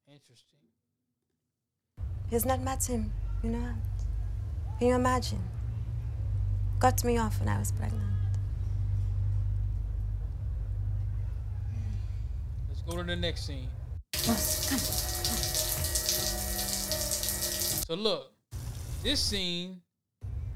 Interesting. 0.06 0.58
He's 2.28 2.44
not 2.44 2.60
met 2.60 2.84
him, 2.84 3.12
you 3.42 3.50
know. 3.50 3.74
Can 4.78 4.88
you 4.88 4.94
imagine? 4.94 5.42
Got 6.78 7.04
me 7.04 7.18
off 7.18 7.38
when 7.40 7.48
I 7.48 7.58
was 7.58 7.72
pregnant. 7.72 8.04
Let's 12.68 12.82
go 12.82 12.96
to 12.96 13.04
the 13.04 13.16
next 13.16 13.46
scene. 13.46 13.68
So 17.86 17.94
look, 17.94 18.32
this 19.02 19.18
scene, 19.18 19.80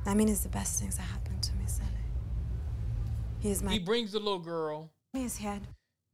I 0.07 0.12
mean, 0.14 0.29
it's 0.29 0.40
the 0.40 0.50
best 0.50 0.81
things 0.81 0.96
that 0.96 1.03
happened 1.05 1.42
to 1.42 1.53
me, 1.55 1.64
Sally. 1.66 1.88
He's 3.40 3.62
my. 3.62 3.72
he 3.72 3.79
brings 3.79 4.12
the 4.12 4.18
little 4.18 4.38
girl. 4.38 4.90
His 5.14 5.38
head. 5.38 5.62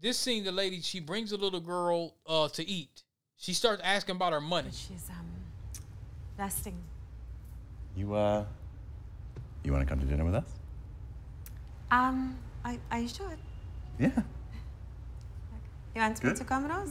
This 0.01 0.17
scene, 0.17 0.45
the 0.45 0.53
lady, 0.53 0.81
she 0.81 1.01
brings 1.01 1.31
the 1.31 1.37
little 1.37 1.61
girl 1.61 2.15
uh, 2.27 2.49
to 2.51 2.67
eat. 2.67 3.03
She 3.37 3.53
starts 3.53 3.83
asking 3.85 4.17
about 4.17 4.33
her 4.33 4.41
money. 4.41 4.71
She's 4.73 5.11
um, 5.11 5.27
resting. 6.39 6.77
You, 7.97 8.15
uh, 8.15 8.45
you 9.65 9.73
want 9.73 9.87
to 9.87 9.89
come 9.89 10.01
to 10.01 10.07
dinner 10.07 10.25
with 10.25 10.37
us? 10.37 10.49
Um, 11.91 12.37
I, 12.65 12.79
I 12.91 13.07
should. 13.07 13.39
Yeah. 13.99 14.11
You 15.95 16.01
want 16.03 16.23
me 16.23 16.31
Good. 16.31 16.37
to 16.37 16.45
come 16.45 16.63
with 16.63 16.73
us? 16.73 16.89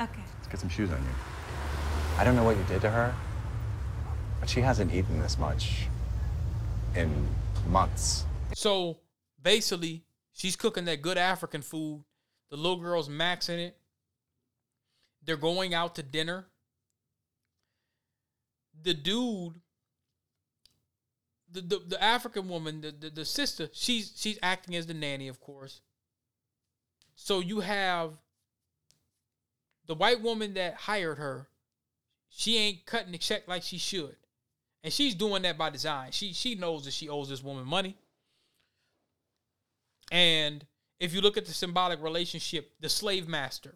Okay. 0.00 0.22
Let's 0.36 0.48
get 0.48 0.60
some 0.60 0.70
shoes 0.70 0.90
on 0.90 0.98
you. 0.98 1.08
I 2.16 2.24
don't 2.24 2.34
know 2.34 2.44
what 2.44 2.56
you 2.56 2.64
did 2.64 2.80
to 2.82 2.90
her, 2.90 3.14
but 4.40 4.48
she 4.48 4.60
hasn't 4.60 4.94
eaten 4.94 5.20
this 5.20 5.38
much 5.38 5.88
in 6.96 7.28
months. 7.68 8.24
So 8.54 8.98
basically, 9.42 10.04
she's 10.32 10.56
cooking 10.56 10.86
that 10.86 11.02
good 11.02 11.18
African 11.18 11.60
food. 11.60 12.04
The 12.50 12.56
little 12.56 12.78
girl's 12.78 13.08
maxing 13.08 13.58
it. 13.58 13.76
They're 15.22 15.36
going 15.36 15.74
out 15.74 15.94
to 15.96 16.02
dinner. 16.02 16.46
The 18.82 18.94
dude, 18.94 19.60
the 21.52 21.60
the, 21.60 21.78
the 21.86 22.02
African 22.02 22.48
woman, 22.48 22.80
the, 22.80 22.90
the 22.90 23.10
the 23.10 23.24
sister, 23.26 23.68
she's 23.72 24.14
she's 24.16 24.38
acting 24.42 24.74
as 24.76 24.86
the 24.86 24.94
nanny, 24.94 25.28
of 25.28 25.40
course. 25.40 25.82
So 27.14 27.40
you 27.40 27.60
have 27.60 28.14
the 29.86 29.94
white 29.94 30.20
woman 30.20 30.54
that 30.54 30.74
hired 30.74 31.18
her. 31.18 31.46
She 32.28 32.56
ain't 32.56 32.86
cutting 32.86 33.12
the 33.12 33.18
check 33.18 33.48
like 33.48 33.62
she 33.62 33.78
should. 33.78 34.16
And 34.82 34.92
she's 34.92 35.14
doing 35.14 35.42
that 35.42 35.58
by 35.58 35.70
design. 35.70 36.12
She 36.12 36.32
she 36.32 36.54
knows 36.54 36.84
that 36.84 36.92
she 36.92 37.08
owes 37.08 37.28
this 37.28 37.42
woman 37.42 37.66
money. 37.66 37.96
And 40.10 40.64
if 40.98 41.14
you 41.14 41.20
look 41.20 41.36
at 41.36 41.46
the 41.46 41.52
symbolic 41.52 42.02
relationship, 42.02 42.72
the 42.80 42.88
slave 42.88 43.28
master. 43.28 43.74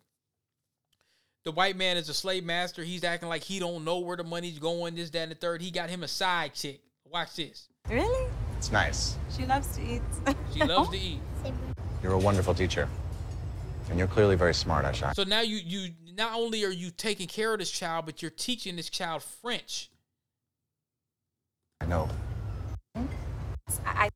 The 1.44 1.52
white 1.52 1.76
man 1.76 1.98
is 1.98 2.08
a 2.08 2.14
slave 2.14 2.44
master. 2.44 2.82
He's 2.82 3.04
acting 3.04 3.28
like 3.28 3.42
he 3.42 3.58
don't 3.58 3.84
know 3.84 3.98
where 3.98 4.16
the 4.16 4.24
money's 4.24 4.58
going, 4.58 4.94
this, 4.94 5.10
that, 5.10 5.18
and 5.24 5.30
the 5.32 5.36
third. 5.36 5.60
He 5.60 5.70
got 5.70 5.90
him 5.90 6.02
a 6.02 6.08
side 6.08 6.54
chick. 6.54 6.80
Watch 7.04 7.36
this. 7.36 7.68
Really? 7.88 8.30
It's 8.56 8.72
nice. 8.72 9.16
She 9.36 9.44
loves 9.44 9.76
to 9.76 9.82
eat. 9.82 10.02
She 10.54 10.64
loves 10.64 10.88
to 10.88 10.96
eat. 10.98 11.20
You're 12.02 12.12
a 12.12 12.18
wonderful 12.18 12.54
teacher. 12.54 12.88
And 13.90 13.98
you're 13.98 14.08
clearly 14.08 14.36
very 14.36 14.54
smart, 14.54 14.84
Aisha. 14.84 15.14
So 15.14 15.24
now 15.24 15.40
you 15.42 15.56
you 15.56 15.90
not 16.16 16.34
only 16.34 16.64
are 16.64 16.70
you 16.70 16.90
taking 16.90 17.26
care 17.26 17.52
of 17.52 17.58
this 17.58 17.70
child, 17.70 18.06
but 18.06 18.22
you're 18.22 18.30
teaching 18.30 18.76
this 18.76 18.88
child 18.88 19.22
French. 19.22 19.90
I 21.80 21.86
know. 21.86 22.08
I, 23.86 24.08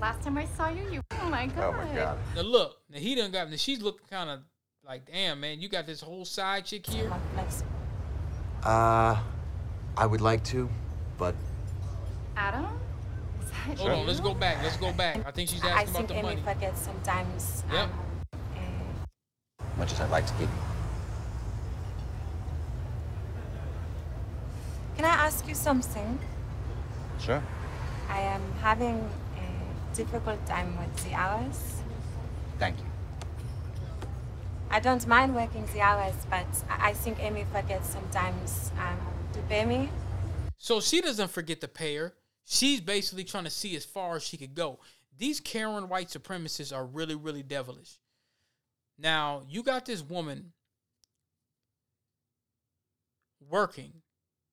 Last 0.00 0.22
time 0.22 0.38
I 0.38 0.46
saw 0.56 0.68
you, 0.70 0.82
you. 0.90 1.02
Oh 1.20 1.28
my 1.28 1.46
god. 1.46 1.58
Oh 1.58 1.72
my 1.72 1.94
god. 1.94 2.18
Now 2.34 2.42
look, 2.42 2.78
now 2.90 2.98
he 2.98 3.14
done 3.14 3.30
got. 3.30 3.50
Now 3.50 3.56
she's 3.56 3.82
looking 3.82 4.06
kind 4.08 4.30
of 4.30 4.40
like, 4.86 5.06
damn 5.10 5.40
man, 5.40 5.60
you 5.60 5.68
got 5.68 5.86
this 5.86 6.00
whole 6.00 6.24
side 6.24 6.64
chick 6.64 6.86
here. 6.86 7.12
Uh, 8.64 9.20
I 9.96 10.06
would 10.06 10.20
like 10.20 10.42
to, 10.44 10.68
but 11.18 11.34
Adam? 12.36 12.66
Is 13.42 13.50
that 13.50 13.78
Hold 13.78 13.90
on, 13.90 13.98
you? 14.00 14.06
let's 14.06 14.20
go 14.20 14.34
back. 14.34 14.62
Let's 14.62 14.76
go 14.78 14.92
back. 14.92 15.26
I 15.26 15.30
think 15.30 15.50
she's 15.50 15.62
asking 15.64 15.92
think 15.92 15.96
about 15.96 16.08
the 16.08 16.14
Amy 16.14 16.42
money. 16.42 16.54
forgets 16.54 16.80
sometimes. 16.80 17.64
Yep. 17.70 17.84
Um, 17.84 17.90
Much 19.80 19.92
as 19.94 20.00
I'd 20.02 20.10
like 20.10 20.26
to 20.26 20.34
keep. 20.34 20.50
can 24.94 25.06
I 25.06 25.14
ask 25.24 25.48
you 25.48 25.54
something? 25.54 26.18
Sure. 27.18 27.42
I 28.10 28.20
am 28.20 28.42
having 28.60 28.98
a 29.38 29.96
difficult 29.96 30.44
time 30.44 30.76
with 30.76 30.94
the 31.04 31.14
hours. 31.14 31.80
Thank 32.58 32.76
you. 32.80 32.84
I 34.70 34.80
don't 34.80 35.06
mind 35.06 35.34
working 35.34 35.64
the 35.72 35.80
hours, 35.80 36.26
but 36.28 36.44
I 36.68 36.90
I 36.90 36.92
think 36.92 37.18
Amy 37.18 37.46
forgets 37.50 37.88
sometimes 37.88 38.72
um, 38.78 38.98
to 39.32 39.40
pay 39.48 39.64
me. 39.64 39.88
So 40.58 40.82
she 40.82 41.00
doesn't 41.00 41.30
forget 41.30 41.62
to 41.62 41.68
pay 41.68 41.96
her. 41.96 42.12
She's 42.44 42.82
basically 42.82 43.24
trying 43.24 43.44
to 43.44 43.50
see 43.62 43.74
as 43.76 43.86
far 43.86 44.16
as 44.16 44.22
she 44.22 44.36
could 44.36 44.54
go. 44.54 44.80
These 45.16 45.40
Karen 45.40 45.88
white 45.88 46.08
supremacists 46.08 46.76
are 46.76 46.84
really, 46.84 47.14
really 47.14 47.42
devilish. 47.42 47.98
Now, 49.00 49.42
you 49.48 49.62
got 49.62 49.86
this 49.86 50.02
woman 50.02 50.52
working, 53.48 53.92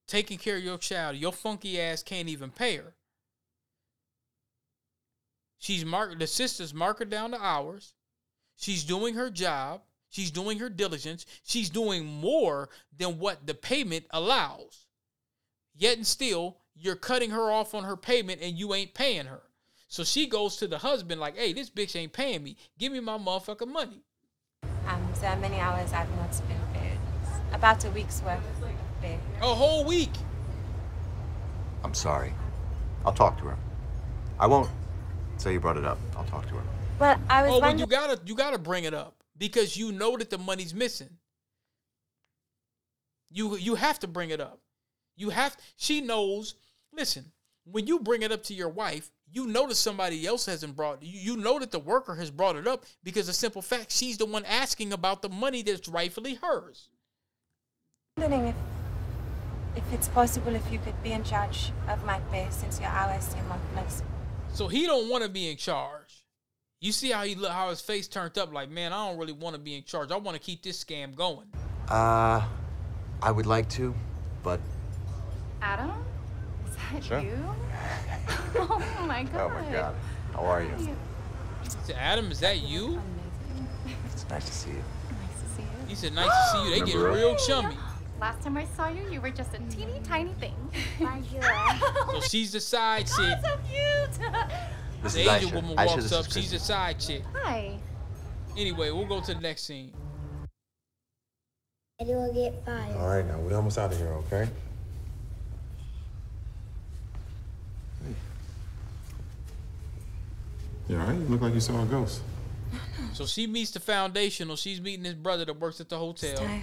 taking 0.08 0.38
care 0.38 0.58
of 0.58 0.64
your 0.64 0.78
child. 0.78 1.18
Your 1.18 1.34
funky 1.34 1.80
ass 1.82 2.02
can't 2.02 2.30
even 2.30 2.52
pay 2.52 2.78
her. 2.78 2.96
She's 5.60 5.84
mark 5.84 6.18
the 6.18 6.28
sister's 6.28 6.74
marking 6.74 7.10
down 7.10 7.32
the 7.32 7.44
hours. 7.44 7.94
She's 8.56 8.84
doing 8.84 9.16
her 9.16 9.30
job. 9.30 9.82
She's 10.10 10.32
doing 10.32 10.60
her 10.60 10.70
diligence. 10.70 11.26
She's 11.44 11.70
doing 11.70 12.06
more 12.06 12.70
than 12.98 13.20
what 13.20 13.46
the 13.46 13.54
payment 13.54 14.06
allows. 14.12 14.86
Yet 15.76 15.98
and 15.98 16.08
still, 16.08 16.60
you're 16.74 16.96
cutting 16.96 17.32
her 17.32 17.52
off 17.52 17.76
on 17.76 17.84
her 17.84 17.98
payment 17.98 18.42
and 18.42 18.58
you 18.58 18.74
ain't 18.74 18.94
paying 18.94 19.26
her. 19.26 19.42
So 19.90 20.04
she 20.04 20.28
goes 20.28 20.58
to 20.58 20.68
the 20.68 20.78
husband 20.78 21.20
like, 21.20 21.38
hey, 21.38 21.54
this 21.54 21.70
bitch 21.70 21.96
ain't 21.96 22.14
paying 22.14 22.44
me. 22.44 22.56
Give 22.78 22.94
me 22.94 23.00
my 23.00 23.18
motherfucking 23.18 23.72
money. 23.72 24.04
There 25.22 25.30
are 25.32 25.38
many 25.38 25.60
hours 25.60 25.94
I've 25.94 26.10
not 26.16 26.32
been 26.48 26.58
paid. 26.74 26.98
About 27.54 27.84
a 27.86 27.90
week's 27.90 28.22
worth 28.22 28.38
of 28.38 29.02
pay. 29.02 29.18
A 29.42 29.46
whole 29.56 29.84
week. 29.84 30.12
I'm 31.84 31.94
sorry. 31.94 32.34
I'll 33.06 33.14
talk 33.14 33.38
to 33.40 33.46
her. 33.46 33.58
I 34.40 34.46
won't 34.48 34.70
say 35.38 35.54
you 35.54 35.60
brought 35.60 35.78
it 35.78 35.86
up. 35.86 35.98
I'll 36.16 36.26
talk 36.26 36.48
to 36.50 36.56
her. 36.56 36.62
Well, 37.00 37.20
I 37.30 37.42
was 37.44 37.50
Oh, 37.50 37.52
well, 37.54 37.62
wondering. 37.62 37.80
you 37.80 37.88
gotta 37.88 38.20
you 38.26 38.36
gotta 38.36 38.58
bring 38.58 38.84
it 38.84 38.94
up 38.94 39.24
because 39.38 39.78
you 39.78 39.92
know 39.92 40.18
that 40.18 40.30
the 40.30 40.38
money's 40.38 40.74
missing. 40.74 41.18
You 43.32 43.58
you 43.58 43.76
have 43.76 44.00
to 44.00 44.08
bring 44.08 44.30
it 44.30 44.40
up. 44.40 44.60
You 45.16 45.30
have 45.30 45.58
she 45.78 46.02
knows. 46.02 46.56
Listen, 46.94 47.32
when 47.66 47.88
you 47.88 48.00
bring 48.00 48.22
it 48.22 48.32
up 48.32 48.44
to 48.44 48.54
your 48.54 48.70
wife, 48.70 49.12
you 49.32 49.48
know 49.48 49.68
that 49.68 49.76
somebody 49.76 50.26
else 50.26 50.46
hasn't 50.46 50.76
brought 50.76 51.04
you. 51.04 51.20
You 51.20 51.38
know 51.38 51.60
that 51.60 51.72
the 51.72 51.80
worker 51.80 52.16
has 52.16 52.32
brought 52.32 52.56
it 52.56 52.68
up 52.68 52.86
because 53.04 53.28
the 53.28 53.34
simple 53.34 53.62
fact 53.62 53.92
she's 53.92 54.18
the 54.18 54.26
one 54.26 54.46
asking 54.46 54.94
about 54.94 55.22
the 55.22 55.30
money 55.30 55.62
that's 55.62 55.88
rightfully 55.88 56.36
hers. 56.36 56.90
wondering 58.18 58.48
if, 58.48 58.56
if 59.76 59.94
it's 59.94 60.08
possible 60.08 60.56
if 60.56 60.72
you 60.72 60.80
could 60.80 61.02
be 61.04 61.12
in 61.12 61.24
charge 61.24 61.72
of 61.88 62.04
my 62.06 62.20
pay 62.32 62.48
since 62.50 62.80
your 62.80 62.90
hours 62.90 63.24
seem 63.24 63.48
more 63.48 63.60
flexible. 63.74 64.12
So 64.54 64.68
he 64.68 64.86
don't 64.86 65.10
want 65.10 65.24
to 65.24 65.30
be 65.30 65.50
in 65.50 65.58
charge. 65.58 66.24
You 66.80 66.92
see 66.92 67.12
how 67.12 67.24
he 67.24 67.36
look, 67.36 67.52
how 67.52 67.70
his 67.70 67.82
face 67.82 68.08
turned 68.08 68.38
up. 68.38 68.54
Like, 68.54 68.70
man, 68.70 68.94
I 68.94 69.08
don't 69.08 69.18
really 69.18 69.34
want 69.34 69.56
to 69.56 69.62
be 69.62 69.76
in 69.76 69.84
charge. 69.84 70.12
I 70.12 70.18
want 70.18 70.36
to 70.36 70.42
keep 70.42 70.62
this 70.62 70.84
scam 70.84 71.16
going. 71.16 71.48
Uh, 71.90 72.46
I 73.22 73.32
would 73.32 73.46
like 73.46 73.68
to, 73.70 73.96
but 74.44 74.60
Adam? 75.62 75.92
Is 76.96 77.10
that 77.10 77.22
Sure. 77.22 77.22
Oh 78.60 78.62
you? 78.62 78.84
oh 79.00 79.06
my 79.08 79.24
god. 79.24 79.36
Oh 79.40 79.50
my 79.50 79.72
God. 79.72 79.96
How 80.34 80.46
are 80.46 80.64
you? 80.64 80.70
He 81.64 81.70
said, 81.86 81.96
Adam, 81.98 82.32
is 82.32 82.40
that 82.40 82.62
you? 82.62 83.00
It's 84.14 84.28
nice 84.30 84.46
to 84.46 84.52
see 84.54 84.70
you. 84.72 84.76
Nice 84.76 85.42
to 85.44 85.50
see 85.56 85.62
you. 85.62 85.88
He 85.88 85.96
said, 85.96 86.14
nice 86.14 86.28
to 86.28 86.58
see 86.58 86.64
you. 86.66 86.80
They 86.86 86.92
get 86.92 86.98
real 86.98 87.36
chummy. 87.36 87.76
Last 88.20 88.42
time 88.42 88.58
I 88.58 88.66
saw 88.66 88.90
you, 88.90 89.04
you 89.12 89.22
were 89.22 89.30
just 89.30 89.54
a 89.54 89.60
teeny 89.70 89.92
mm-hmm. 89.94 90.04
tiny 90.04 90.34
thing. 90.34 90.56
Oh 91.00 92.14
so 92.14 92.22
she's 92.22 92.52
the 92.52 92.60
side 92.60 93.08
Oh, 93.12 93.24
chick. 93.24 93.40
so 93.44 93.58
cute. 93.70 94.32
this 95.04 95.14
The 95.14 95.22
is 95.22 95.28
Asian 95.28 95.50
Aisha. 95.50 95.54
woman 95.54 95.76
Aisha, 95.78 95.86
walks 95.86 96.04
this 96.04 96.12
up. 96.12 96.32
She's 96.32 96.52
the 96.52 96.60
side 96.60 97.00
chick. 97.00 97.24
Hi. 97.44 97.78
Anyway, 98.58 98.90
we'll 98.90 99.06
go 99.06 99.22
to 99.22 99.34
the 99.36 99.40
next 99.40 99.64
scene. 99.66 99.94
Eddie 102.00 102.14
will 102.14 102.34
get 102.34 102.66
fired. 102.66 102.96
All 102.98 103.08
right, 103.08 103.26
now 103.26 103.38
we're 103.40 103.56
almost 103.56 103.78
out 103.78 103.92
of 103.92 103.98
here, 103.98 104.08
okay? 104.08 104.50
You 110.88 111.00
all 111.00 111.06
right? 111.06 111.18
You 111.18 111.26
look 111.26 111.42
like 111.42 111.54
you 111.54 111.60
saw 111.60 111.82
a 111.82 111.86
ghost. 111.86 112.22
So 113.14 113.26
she 113.26 113.48
meets 113.48 113.72
the 113.72 113.80
foundational. 113.80 114.56
She's 114.56 114.80
meeting 114.80 115.04
his 115.04 115.16
brother 115.16 115.46
that 115.46 115.60
works 115.60 115.82
at 115.82 115.90
the 115.90 115.98
hotel. 115.98 116.38
Tired. 116.38 116.62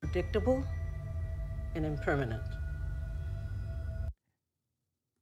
Predictable 0.00 0.64
and 1.74 1.84
impermanent. 1.84 2.42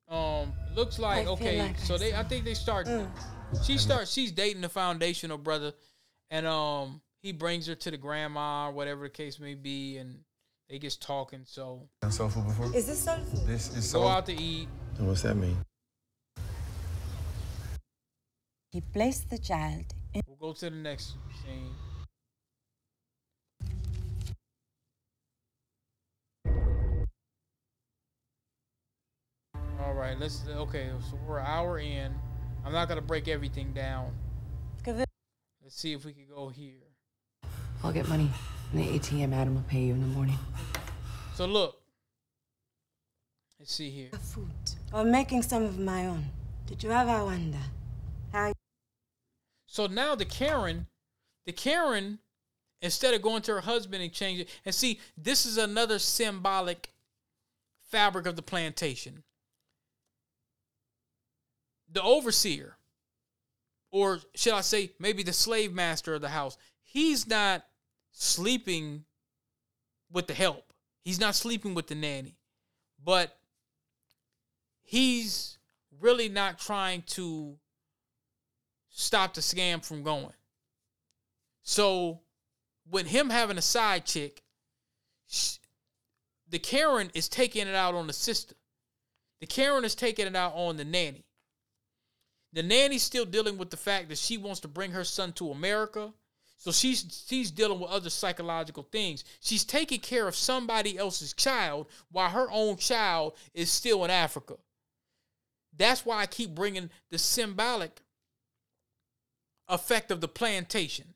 Um, 0.08 0.52
looks 0.74 0.98
like 0.98 1.26
I 1.26 1.30
okay. 1.30 1.58
like 1.58 1.78
so 1.78 1.94
I 1.94 1.98
they, 1.98 2.14
I 2.14 2.22
think 2.22 2.44
they 2.44 2.54
start. 2.54 2.88
She 3.64 3.78
starts. 3.78 4.12
She's 4.12 4.30
dating 4.30 4.62
the 4.62 4.68
foundational 4.68 5.38
brother, 5.38 5.72
and 6.30 6.46
um, 6.46 7.00
he 7.22 7.32
brings 7.32 7.66
her 7.66 7.74
to 7.74 7.90
the 7.90 7.96
grandma, 7.96 8.68
or 8.68 8.72
whatever 8.72 9.04
the 9.04 9.10
case 9.10 9.40
may 9.40 9.54
be, 9.54 9.96
and 9.96 10.18
they 10.68 10.78
just 10.78 11.02
talking. 11.02 11.42
So 11.44 11.88
Done 12.02 12.12
soul 12.12 12.28
food 12.28 12.46
before? 12.46 12.74
Is 12.74 12.86
this 12.86 13.02
soul 13.02 13.16
food? 13.16 13.46
This 13.46 13.68
is 13.76 13.92
go 13.92 14.00
soul. 14.00 14.08
out 14.08 14.26
to 14.26 14.40
eat. 14.40 14.68
And 14.98 15.08
what's 15.08 15.22
that 15.22 15.36
mean? 15.36 15.56
He 18.74 18.80
placed 18.80 19.30
the 19.30 19.38
child 19.38 19.84
in 20.12 20.22
We'll 20.26 20.50
go 20.50 20.52
to 20.52 20.68
the 20.68 20.74
next 20.74 21.14
scene. 21.44 21.70
All 29.80 29.94
right, 29.94 30.18
let's. 30.18 30.42
Okay, 30.48 30.90
so 31.08 31.16
we're 31.24 31.38
an 31.38 31.46
hour 31.46 31.78
in. 31.78 32.12
I'm 32.66 32.72
not 32.72 32.88
gonna 32.88 33.00
break 33.00 33.28
everything 33.28 33.72
down. 33.72 34.10
Good. 34.82 35.04
Let's 35.62 35.76
see 35.76 35.92
if 35.92 36.04
we 36.04 36.12
can 36.12 36.26
go 36.28 36.48
here. 36.48 36.82
I'll 37.84 37.92
get 37.92 38.08
money 38.08 38.28
in 38.72 38.78
the 38.78 38.98
ATM. 38.98 39.32
Adam 39.32 39.54
will 39.54 39.62
pay 39.68 39.84
you 39.84 39.94
in 39.94 40.00
the 40.00 40.08
morning. 40.08 40.38
So 41.36 41.46
look. 41.46 41.80
Let's 43.60 43.72
see 43.72 43.90
here. 43.90 44.10
food 44.18 44.50
or 44.92 45.04
making 45.04 45.42
some 45.42 45.62
of 45.62 45.78
my 45.78 46.06
own. 46.06 46.24
Did 46.66 46.82
you 46.82 46.90
ever 46.90 47.24
wonder 47.24 47.58
how 47.58 47.73
So 49.74 49.88
now 49.88 50.14
the 50.14 50.24
Karen, 50.24 50.86
the 51.46 51.52
Karen, 51.52 52.20
instead 52.80 53.12
of 53.12 53.22
going 53.22 53.42
to 53.42 53.54
her 53.54 53.60
husband 53.60 54.04
and 54.04 54.12
changing, 54.12 54.46
and 54.64 54.72
see, 54.72 55.00
this 55.18 55.44
is 55.44 55.58
another 55.58 55.98
symbolic 55.98 56.92
fabric 57.90 58.26
of 58.26 58.36
the 58.36 58.42
plantation. 58.42 59.24
The 61.90 62.00
overseer, 62.00 62.76
or 63.90 64.20
should 64.36 64.52
I 64.52 64.60
say, 64.60 64.92
maybe 65.00 65.24
the 65.24 65.32
slave 65.32 65.74
master 65.74 66.14
of 66.14 66.20
the 66.20 66.28
house, 66.28 66.56
he's 66.80 67.26
not 67.26 67.64
sleeping 68.12 69.04
with 70.08 70.28
the 70.28 70.34
help. 70.34 70.72
He's 71.02 71.18
not 71.18 71.34
sleeping 71.34 71.74
with 71.74 71.88
the 71.88 71.96
nanny, 71.96 72.36
but 73.04 73.36
he's 74.84 75.58
really 76.00 76.28
not 76.28 76.60
trying 76.60 77.02
to 77.08 77.58
stop 78.94 79.34
the 79.34 79.40
scam 79.40 79.84
from 79.84 80.02
going. 80.02 80.32
So, 81.62 82.20
with 82.88 83.06
him 83.06 83.28
having 83.28 83.58
a 83.58 83.62
side 83.62 84.06
chick, 84.06 84.42
sh- 85.28 85.56
the 86.48 86.58
Karen 86.58 87.10
is 87.14 87.28
taking 87.28 87.66
it 87.66 87.74
out 87.74 87.94
on 87.94 88.06
the 88.06 88.12
sister. 88.12 88.54
The 89.40 89.46
Karen 89.46 89.84
is 89.84 89.94
taking 89.94 90.26
it 90.26 90.36
out 90.36 90.52
on 90.54 90.76
the 90.76 90.84
nanny. 90.84 91.24
The 92.52 92.62
nanny's 92.62 93.02
still 93.02 93.24
dealing 93.24 93.58
with 93.58 93.70
the 93.70 93.76
fact 93.76 94.08
that 94.10 94.18
she 94.18 94.38
wants 94.38 94.60
to 94.60 94.68
bring 94.68 94.92
her 94.92 95.04
son 95.04 95.32
to 95.34 95.50
America. 95.50 96.12
So 96.56 96.70
she's 96.70 97.24
she's 97.28 97.50
dealing 97.50 97.80
with 97.80 97.90
other 97.90 98.10
psychological 98.10 98.84
things. 98.84 99.24
She's 99.40 99.64
taking 99.64 100.00
care 100.00 100.28
of 100.28 100.36
somebody 100.36 100.96
else's 100.96 101.32
child 101.32 101.88
while 102.12 102.30
her 102.30 102.48
own 102.50 102.76
child 102.76 103.34
is 103.54 103.70
still 103.70 104.04
in 104.04 104.10
Africa. 104.10 104.54
That's 105.76 106.06
why 106.06 106.18
I 106.18 106.26
keep 106.26 106.54
bringing 106.54 106.90
the 107.10 107.18
symbolic 107.18 108.03
effect 109.68 110.10
of 110.10 110.20
the 110.20 110.28
plantation. 110.28 111.14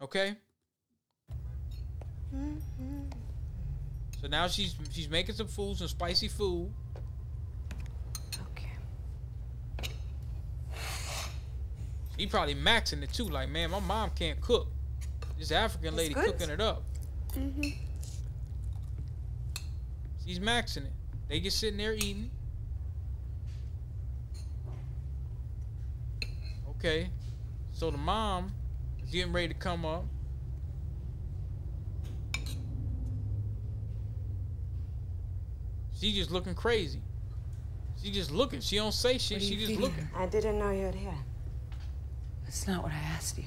Okay? 0.00 0.36
So 4.20 4.28
now 4.28 4.46
she's 4.48 4.74
she's 4.92 5.08
making 5.08 5.34
some 5.34 5.48
food, 5.48 5.78
some 5.78 5.88
spicy 5.88 6.28
food. 6.28 6.72
Okay. 8.52 9.90
She 12.16 12.26
probably 12.26 12.54
maxing 12.54 13.02
it 13.02 13.12
too. 13.12 13.24
Like, 13.24 13.50
man, 13.50 13.70
my 13.70 13.80
mom 13.80 14.10
can't 14.14 14.40
cook. 14.40 14.68
This 15.38 15.50
African 15.50 15.96
lady 15.96 16.14
good. 16.14 16.24
cooking 16.24 16.50
it 16.50 16.60
up. 16.60 16.84
Mm-hmm. 17.34 17.70
She's 20.24 20.38
maxing 20.38 20.84
it. 20.84 20.92
They 21.28 21.40
just 21.40 21.58
sitting 21.58 21.78
there 21.78 21.94
eating. 21.94 22.30
Okay. 26.70 27.10
So 27.82 27.90
the 27.90 27.98
mom 27.98 28.54
is 29.02 29.10
getting 29.10 29.32
ready 29.32 29.48
to 29.48 29.54
come 29.54 29.84
up. 29.84 30.04
She 35.98 36.12
just 36.12 36.30
looking 36.30 36.54
crazy. 36.54 37.02
She 38.00 38.12
just 38.12 38.30
looking. 38.30 38.60
She 38.60 38.76
don't 38.76 38.92
say 38.92 39.18
shit. 39.18 39.42
She 39.42 39.56
just 39.56 39.66
feeding 39.66 39.80
looking. 39.80 40.08
I 40.16 40.26
didn't 40.26 40.60
know 40.60 40.70
you 40.70 40.86
were 40.86 40.92
here. 40.92 41.12
That's 42.44 42.68
not 42.68 42.84
what 42.84 42.92
I 42.92 42.98
asked 43.16 43.36
you. 43.36 43.46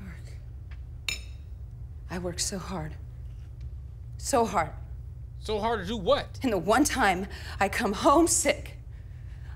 Work. 0.00 1.20
I 2.10 2.18
worked 2.18 2.40
so 2.40 2.58
hard. 2.58 2.96
So 4.22 4.44
hard. 4.44 4.70
So 5.40 5.58
hard 5.58 5.80
to 5.80 5.86
do 5.86 5.96
what? 5.96 6.38
And 6.42 6.52
the 6.52 6.58
one 6.58 6.84
time 6.84 7.26
I 7.58 7.70
come 7.70 7.94
home 7.94 8.28
sick, 8.28 8.76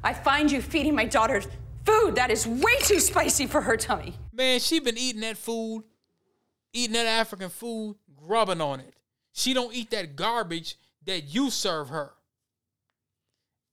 I 0.03 0.15
find 0.15 0.51
you 0.51 0.63
feeding 0.63 0.95
my 0.95 1.05
daughter 1.05 1.43
food 1.85 2.15
that 2.17 2.31
is 2.31 2.47
way 2.47 2.75
too 2.81 2.99
spicy 2.99 3.47
for 3.47 3.61
her 3.61 3.77
tummy. 3.77 4.15
Man, 4.33 4.59
she 4.61 4.81
been 4.81 4.97
eating 4.97 5.21
that 5.21 5.37
food, 5.37 5.85
eating 6.73 6.95
that 6.95 7.05
African 7.05 7.51
food, 7.51 7.97
grubbing 8.17 8.63
on 8.63 8.81
it. 8.81 8.95
She 9.33 9.53
don't 9.53 9.75
eat 9.75 9.91
that 9.91 10.17
garbage 10.17 10.77
that 11.05 11.35
you 11.35 11.51
serve 11.51 11.91
her. 11.91 12.15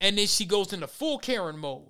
And 0.01 0.17
then 0.17 0.27
she 0.27 0.43
goes 0.43 0.73
into 0.73 0.88
full 0.88 1.19
Karen 1.19 1.58
mode. 1.58 1.88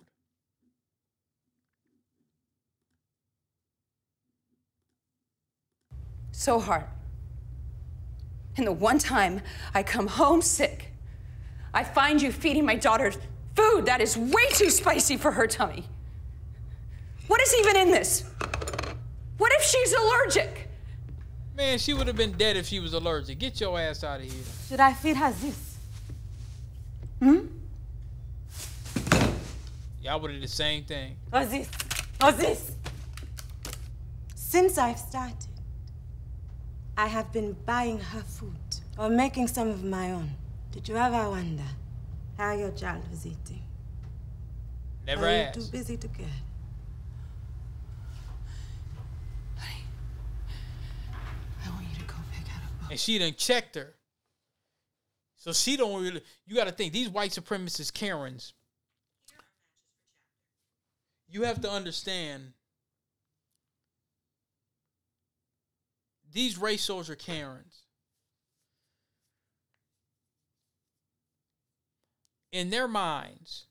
So 6.32 6.60
hard. 6.60 6.86
And 8.62 8.68
the 8.68 8.74
one 8.74 9.00
time 9.00 9.42
I 9.74 9.82
come 9.82 10.06
home 10.06 10.44
sick, 10.44 10.92
I 11.74 11.84
find 11.84 12.22
you 12.22 12.32
feeding 12.32 12.64
my 12.64 12.76
daughter 12.76 13.12
food 13.56 13.88
that 13.88 14.02
is 14.02 14.16
way 14.16 14.50
too 14.52 14.70
spicy 14.70 15.18
for 15.18 15.32
her 15.32 15.48
tummy. 15.48 15.86
What 17.26 17.42
is 17.42 17.56
even 17.58 17.76
in 17.76 17.90
this? 17.90 18.24
What 19.40 19.52
if 19.54 19.64
she's 19.64 19.94
allergic? 19.94 20.70
Man, 21.58 21.80
she 21.80 21.96
would 21.96 22.06
have 22.06 22.16
been 22.16 22.34
dead 22.34 22.56
if 22.56 22.68
she 22.68 22.80
was 22.80 22.94
allergic. 22.94 23.40
Get 23.40 23.60
your 23.60 23.80
ass 23.80 24.04
out 24.04 24.20
of 24.20 24.28
here. 24.28 24.44
Should 24.70 24.80
I 24.80 24.94
feed 24.94 25.16
her 25.16 25.32
this? 25.32 25.78
Hmm? 27.18 27.40
Y'all 30.04 30.20
would 30.20 30.30
have 30.30 30.40
the 30.40 30.48
same 30.48 30.84
thing. 30.84 31.16
Or 31.34 31.46
this? 31.46 31.68
Or 32.24 32.32
this? 32.32 32.74
Since 34.36 34.78
I've 34.78 35.00
started, 35.00 35.48
I 36.98 37.08
have 37.08 37.32
been 37.32 37.56
buying 37.66 38.00
her 38.00 38.22
food 38.22 38.56
or 38.98 39.10
making 39.10 39.48
some 39.48 39.70
of 39.70 39.84
my 39.84 40.12
own. 40.12 40.32
Did 40.72 40.88
you 40.88 40.98
ever 40.98 41.30
wonder 41.30 41.64
how 42.38 42.54
your 42.54 42.72
child 42.72 43.04
was 43.10 43.26
eating? 43.26 43.64
Never 45.06 45.26
Are 45.26 45.30
asked. 45.30 45.58
you 45.58 45.64
too 45.64 45.72
busy 45.72 45.98
to 45.98 46.08
care? 46.08 46.28
and 52.92 53.00
she 53.00 53.18
done 53.18 53.34
checked 53.36 53.76
her. 53.76 53.96
So 55.38 55.54
she 55.54 55.78
don't 55.78 56.04
really. 56.04 56.22
You 56.46 56.56
got 56.56 56.68
to 56.68 56.74
think 56.74 56.94
these 56.94 57.10
white 57.10 57.32
supremacist 57.32 57.94
Karens. 57.94 58.54
You 61.28 61.44
have 61.44 61.62
to 61.62 61.72
understand. 61.72 62.52
These 66.32 66.58
race 66.58 66.90
are 66.90 67.16
Karens. 67.16 67.84
In 72.52 72.70
their 72.70 72.88
minds, 72.88 73.66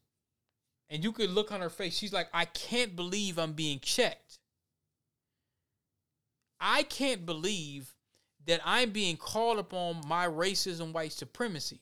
and 0.88 1.04
you 1.04 1.12
could 1.12 1.30
look 1.30 1.52
on 1.52 1.60
her 1.60 1.70
face, 1.70 1.96
she's 1.96 2.12
like, 2.12 2.28
I 2.32 2.46
can't 2.46 2.96
believe 2.96 3.38
I'm 3.38 3.52
being 3.52 3.78
checked. 3.80 4.38
I 6.60 6.82
can't 6.82 7.24
believe 7.24 7.94
that 8.46 8.60
I'm 8.64 8.90
being 8.90 9.16
called 9.16 9.58
upon 9.58 10.02
my 10.06 10.26
racism, 10.26 10.92
white 10.92 11.12
supremacy. 11.12 11.80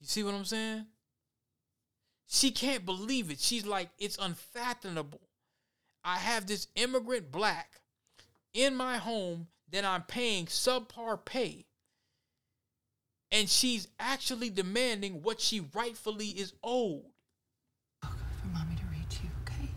You 0.00 0.06
see 0.06 0.22
what 0.22 0.34
I'm 0.34 0.44
saying? 0.44 0.86
She 2.28 2.50
can't 2.50 2.86
believe 2.86 3.30
it. 3.30 3.40
She's 3.40 3.66
like, 3.66 3.90
it's 3.98 4.18
unfathomable. 4.18 5.20
I 6.04 6.16
have 6.16 6.46
this 6.46 6.66
immigrant 6.74 7.30
black 7.30 7.81
in 8.54 8.74
my 8.74 8.98
home 8.98 9.48
that 9.70 9.84
I'm 9.84 10.02
paying 10.02 10.46
subpar 10.46 11.24
pay. 11.24 11.66
And 13.30 13.48
she's 13.48 13.88
actually 13.98 14.50
demanding 14.50 15.22
what 15.22 15.40
she 15.40 15.60
rightfully 15.74 16.28
is 16.28 16.52
owed. 16.62 17.04
For 18.02 18.08
mommy 18.52 18.76
to 18.76 18.82
reach 18.90 19.20
you, 19.22 19.30
okay? 19.42 19.70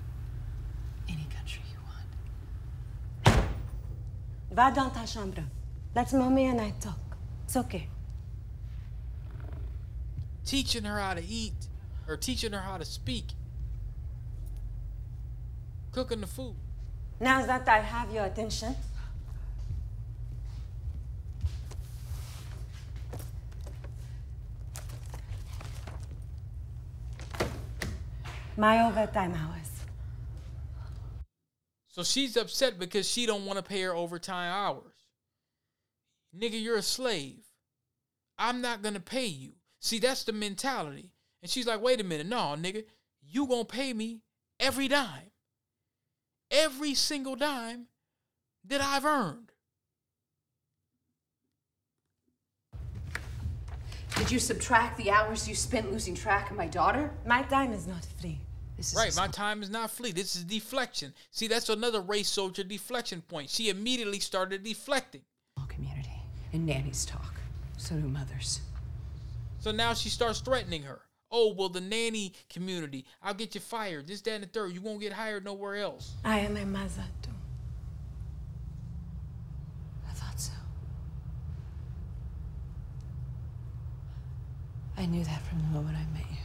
Any 1.08 1.26
country 1.34 1.62
you 1.72 1.80
want. 3.34 3.48
Va 4.52 4.74
dans 4.76 4.92
ta 4.94 5.06
chambre. 5.06 5.46
Let 5.96 6.12
mommy 6.12 6.46
and 6.48 6.60
I 6.60 6.72
talk. 6.82 7.00
It's 7.46 7.56
okay. 7.56 7.88
Teaching 10.46 10.84
her 10.84 11.00
how 11.00 11.14
to 11.14 11.24
eat 11.24 11.70
or 12.10 12.18
teaching 12.18 12.52
her 12.52 12.60
how 12.60 12.78
to 12.78 12.86
speak. 12.86 13.28
Cooking 15.94 16.20
the 16.20 16.28
food. 16.28 16.56
Now 17.20 17.46
that 17.46 17.68
I 17.68 17.80
have 17.80 18.12
your 18.12 18.26
attention, 18.26 18.76
my 28.58 28.86
overtime 28.86 29.34
hours. 29.34 29.70
So 31.88 32.04
she's 32.04 32.36
upset 32.36 32.78
because 32.78 33.10
she 33.10 33.26
don't 33.26 33.46
want 33.46 33.58
to 33.58 33.64
pay 33.64 33.82
her 33.84 33.96
overtime 33.96 34.52
hours. 34.52 34.94
Nigga, 36.38 36.62
you're 36.62 36.78
a 36.78 36.82
slave. 36.82 37.46
I'm 38.38 38.60
not 38.60 38.82
gonna 38.82 39.00
pay 39.00 39.28
you. 39.28 39.54
See, 39.80 40.00
that's 40.00 40.26
the 40.26 40.34
mentality. 40.34 41.12
And 41.42 41.50
she's 41.50 41.66
like, 41.66 41.82
wait 41.82 42.02
a 42.02 42.04
minute, 42.04 42.28
no, 42.28 42.56
nigga, 42.60 42.84
you 43.22 43.48
gonna 43.48 43.64
pay 43.64 43.94
me 43.94 44.24
every 44.60 44.90
dime. 44.90 45.32
Every 46.52 46.94
single 46.94 47.36
dime 47.36 47.88
that 48.64 48.82
I've 48.82 49.06
earned. 49.06 49.52
Did 54.18 54.32
you 54.32 54.40
subtract 54.40 54.98
the 54.98 55.12
hours 55.12 55.48
you 55.48 55.56
spent 55.56 55.92
losing 55.92 56.16
track 56.16 56.50
of 56.50 56.56
my 56.56 56.68
daughter? 56.68 57.12
My 57.26 57.42
time 57.44 57.74
is 57.74 57.86
not 57.86 58.06
free. 58.20 58.40
This 58.78 58.92
is 58.92 58.96
Right, 58.96 59.16
my 59.16 59.28
time 59.28 59.62
is 59.62 59.70
not 59.70 59.92
free. 59.92 60.12
This 60.12 60.36
is 60.36 60.44
deflection. 60.44 61.14
See, 61.32 61.48
that's 61.48 61.70
another 61.70 62.02
race 62.02 62.30
soldier 62.30 62.64
deflection 62.64 63.22
point. 63.22 63.50
She 63.50 63.70
immediately 63.70 64.20
started 64.20 64.64
deflecting. 64.64 65.22
All 65.58 65.66
community. 65.66 66.22
And 66.54 66.66
nannies 66.66 67.06
talk. 67.06 67.36
So 67.78 67.96
do 67.96 68.08
mothers. 68.08 68.62
So 69.60 69.72
now 69.72 69.94
she 69.94 70.10
starts 70.10 70.40
threatening 70.40 70.84
her. 70.84 71.02
Oh, 71.38 71.54
well, 71.54 71.68
the 71.68 71.82
nanny 71.82 72.32
community, 72.50 73.04
I'll 73.22 73.34
get 73.34 73.56
you 73.56 73.60
fired. 73.60 74.08
This, 74.08 74.22
that, 74.22 74.36
and 74.36 74.44
the 74.44 74.48
third. 74.48 74.72
You 74.72 74.80
won't 74.80 75.02
get 75.02 75.12
hired 75.12 75.44
nowhere 75.44 75.76
else. 75.76 76.14
I 76.24 76.40
am 76.40 76.56
a 76.56 76.66
mother 76.66 77.04
too. 77.22 77.32
I 80.10 80.14
thought 80.14 80.40
so. 80.40 80.54
I 84.96 85.06
knew 85.08 85.26
that 85.26 85.42
from 85.42 85.60
the 85.60 85.68
moment 85.78 85.98
I 85.98 86.06
met 86.18 86.26
you. 86.32 86.38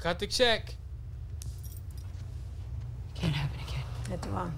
Cut 0.00 0.18
the 0.18 0.26
check. 0.26 0.74
Can't 3.14 3.34
happen 3.34 3.60
again. 3.68 4.18
It 4.18 4.26
won't. 4.32 4.52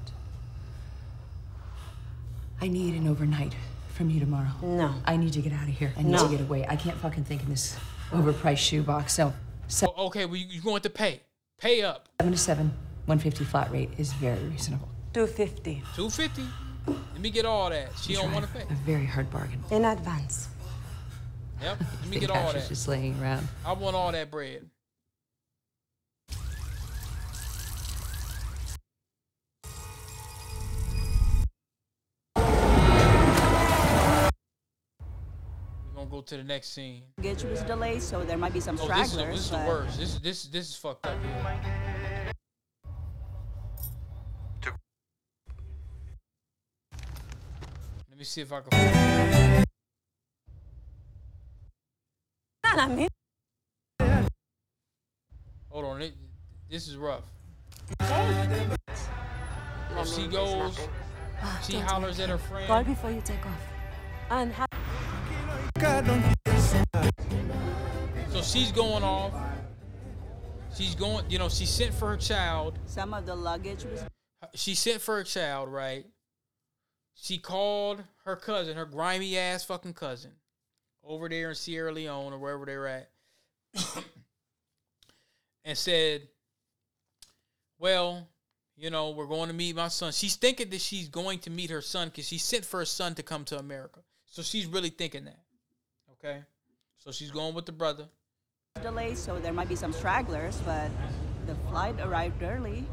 I 2.62 2.68
need 2.68 2.94
an 2.94 3.06
overnight 3.06 3.52
from 3.98 4.08
you 4.10 4.20
tomorrow. 4.20 4.48
No. 4.62 4.94
I 5.04 5.16
need 5.16 5.32
to 5.34 5.42
get 5.42 5.52
out 5.52 5.64
of 5.64 5.74
here. 5.74 5.92
I 5.98 6.02
need 6.02 6.12
No. 6.12 6.22
to 6.28 6.30
get 6.30 6.40
away. 6.40 6.64
I 6.68 6.76
can't 6.76 6.96
fucking 6.98 7.24
think 7.24 7.42
in 7.42 7.50
this 7.50 7.76
overpriced 8.12 8.58
shoebox. 8.58 9.12
So, 9.12 9.34
so 9.66 9.92
O- 9.96 10.06
Okay, 10.06 10.24
well, 10.24 10.36
you- 10.36 10.46
you're 10.48 10.62
going 10.62 10.80
to 10.82 10.90
pay. 10.90 11.20
Pay 11.58 11.82
up. 11.82 12.08
seven 12.20 12.32
to 12.32 12.38
seven, 12.38 12.66
150 13.06 13.44
flat 13.44 13.72
rate 13.72 13.90
is 13.98 14.12
very 14.14 14.38
reasonable. 14.44 14.88
250 15.12 15.82
250 15.96 16.46
Let 16.86 17.20
me 17.20 17.30
get 17.30 17.44
all 17.44 17.68
that. 17.70 17.90
She 18.00 18.14
don't 18.14 18.32
want 18.32 18.46
to 18.46 18.52
pay. 18.52 18.62
A 18.70 18.74
very 18.86 19.04
hard 19.04 19.30
bargain. 19.30 19.62
in 19.72 19.84
advance. 19.84 20.46
Yep. 21.60 21.80
Let 21.80 21.80
me 21.80 21.86
Think 22.10 22.20
get 22.20 22.30
cash 22.30 22.44
all 22.44 22.56
is 22.56 22.62
that. 22.62 22.68
just 22.68 22.86
laying 22.88 23.20
around. 23.20 23.48
I 23.66 23.72
want 23.72 23.96
all 23.96 24.12
that 24.12 24.30
bread. 24.30 24.70
We're 36.18 36.24
gonna 36.24 36.42
the 36.42 36.48
next 36.48 36.70
scene. 36.70 37.02
Luggage 37.18 37.44
was 37.44 37.62
delayed, 37.62 38.02
so 38.02 38.24
there 38.24 38.36
might 38.36 38.52
be 38.52 38.58
some 38.58 38.76
Oh, 38.80 38.88
this 38.88 39.12
is, 39.12 39.18
this 39.18 39.38
is 39.38 39.50
the 39.50 39.56
worst. 39.58 40.00
This 40.00 40.18
this 40.18 40.42
this 40.46 40.70
is 40.70 40.74
fucked 40.74 41.06
up 41.06 41.16
here. 41.22 42.32
Let 48.10 48.18
me 48.18 48.24
see 48.24 48.40
if 48.40 48.52
I 48.52 48.62
can. 48.62 49.64
Hold 55.70 55.84
on, 55.84 56.02
it, 56.02 56.14
this 56.68 56.88
is 56.88 56.96
rough. 56.96 57.22
Oh, 58.00 60.04
she 60.04 60.26
goes, 60.26 60.76
she 61.62 61.78
hollers 61.86 62.18
at 62.18 62.28
her 62.28 62.38
friend. 62.38 62.66
Call 62.66 62.82
before 62.82 63.12
you 63.12 63.20
take 63.24 63.46
off. 63.46 63.62
And 64.30 64.52
ha- 64.52 64.66
So 68.30 68.42
she's 68.42 68.72
going 68.72 69.04
off. 69.04 69.32
She's 70.76 70.96
going, 70.96 71.24
you 71.30 71.38
know, 71.38 71.48
she 71.48 71.66
sent 71.66 71.94
for 71.94 72.08
her 72.08 72.16
child. 72.16 72.76
Some 72.86 73.14
of 73.14 73.26
the 73.26 73.36
luggage 73.36 73.84
was 73.84 74.04
She 74.54 74.74
sent 74.74 75.00
for 75.00 75.16
her 75.16 75.22
child, 75.22 75.68
right? 75.68 76.04
She 77.14 77.38
called 77.38 78.02
her 78.24 78.34
cousin, 78.34 78.76
her 78.76 78.86
grimy 78.86 79.38
ass 79.38 79.64
fucking 79.64 79.94
cousin, 79.94 80.32
over 81.04 81.28
there 81.28 81.50
in 81.50 81.54
Sierra 81.54 81.92
Leone 81.92 82.32
or 82.32 82.38
wherever 82.38 82.66
they're 82.66 82.86
at 82.88 83.10
and 85.64 85.78
said, 85.78 86.22
Well, 87.78 88.26
you 88.76 88.90
know, 88.90 89.10
we're 89.10 89.26
going 89.26 89.48
to 89.48 89.54
meet 89.54 89.76
my 89.76 89.88
son. 89.88 90.10
She's 90.10 90.34
thinking 90.34 90.70
that 90.70 90.80
she's 90.80 91.08
going 91.08 91.38
to 91.40 91.50
meet 91.50 91.70
her 91.70 91.82
son 91.82 92.08
because 92.08 92.26
she 92.26 92.38
sent 92.38 92.64
for 92.64 92.80
her 92.80 92.84
son 92.84 93.14
to 93.14 93.22
come 93.22 93.44
to 93.44 93.58
America. 93.58 94.00
So 94.26 94.42
she's 94.42 94.66
really 94.66 94.90
thinking 94.90 95.24
that. 95.26 95.38
Okay? 96.18 96.42
So 96.98 97.12
she's 97.12 97.30
going 97.30 97.54
with 97.54 97.66
the 97.66 97.72
brother. 97.72 98.08
Delay, 98.82 99.14
so 99.14 99.38
there 99.38 99.52
might 99.52 99.68
be 99.68 99.76
some 99.76 99.92
stragglers, 99.92 100.60
but 100.64 100.90
the 101.46 101.54
flight 101.68 101.96
arrived 102.00 102.42
early. 102.42 102.86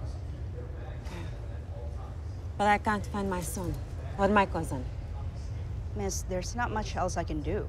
But 2.57 2.67
I 2.67 2.78
can't 2.78 3.05
find 3.07 3.30
my 3.30 3.41
son 3.41 3.73
or 4.17 4.28
my 4.30 4.45
cousin. 4.45 4.86
Miss, 5.95 6.23
there's 6.23 6.55
not 6.55 6.71
much 6.71 6.95
else 6.95 7.17
I 7.17 7.23
can 7.23 7.41
do. 7.41 7.67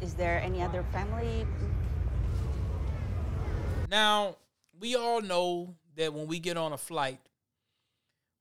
Is 0.00 0.14
there 0.14 0.40
any 0.40 0.62
other 0.62 0.82
family? 0.92 1.46
Now, 3.90 4.36
we 4.78 4.96
all 4.96 5.20
know 5.20 5.74
that 5.96 6.14
when 6.14 6.26
we 6.26 6.38
get 6.38 6.56
on 6.56 6.72
a 6.72 6.78
flight, 6.78 7.20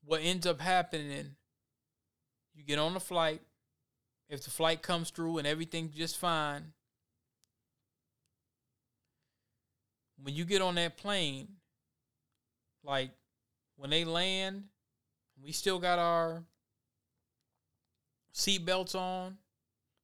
what 0.05 0.21
ends 0.23 0.47
up 0.47 0.61
happening, 0.61 1.35
you 2.55 2.63
get 2.63 2.79
on 2.79 2.93
the 2.93 2.99
flight, 2.99 3.41
if 4.29 4.43
the 4.43 4.51
flight 4.51 4.81
comes 4.81 5.09
through 5.09 5.39
and 5.39 5.47
everything's 5.47 5.95
just 5.95 6.17
fine, 6.17 6.73
when 10.21 10.35
you 10.35 10.45
get 10.45 10.61
on 10.61 10.75
that 10.75 10.97
plane, 10.97 11.47
like 12.83 13.11
when 13.77 13.89
they 13.89 14.05
land, 14.05 14.65
we 15.41 15.51
still 15.51 15.79
got 15.79 15.99
our 15.99 16.43
seatbelts 18.33 18.95
on 18.95 19.37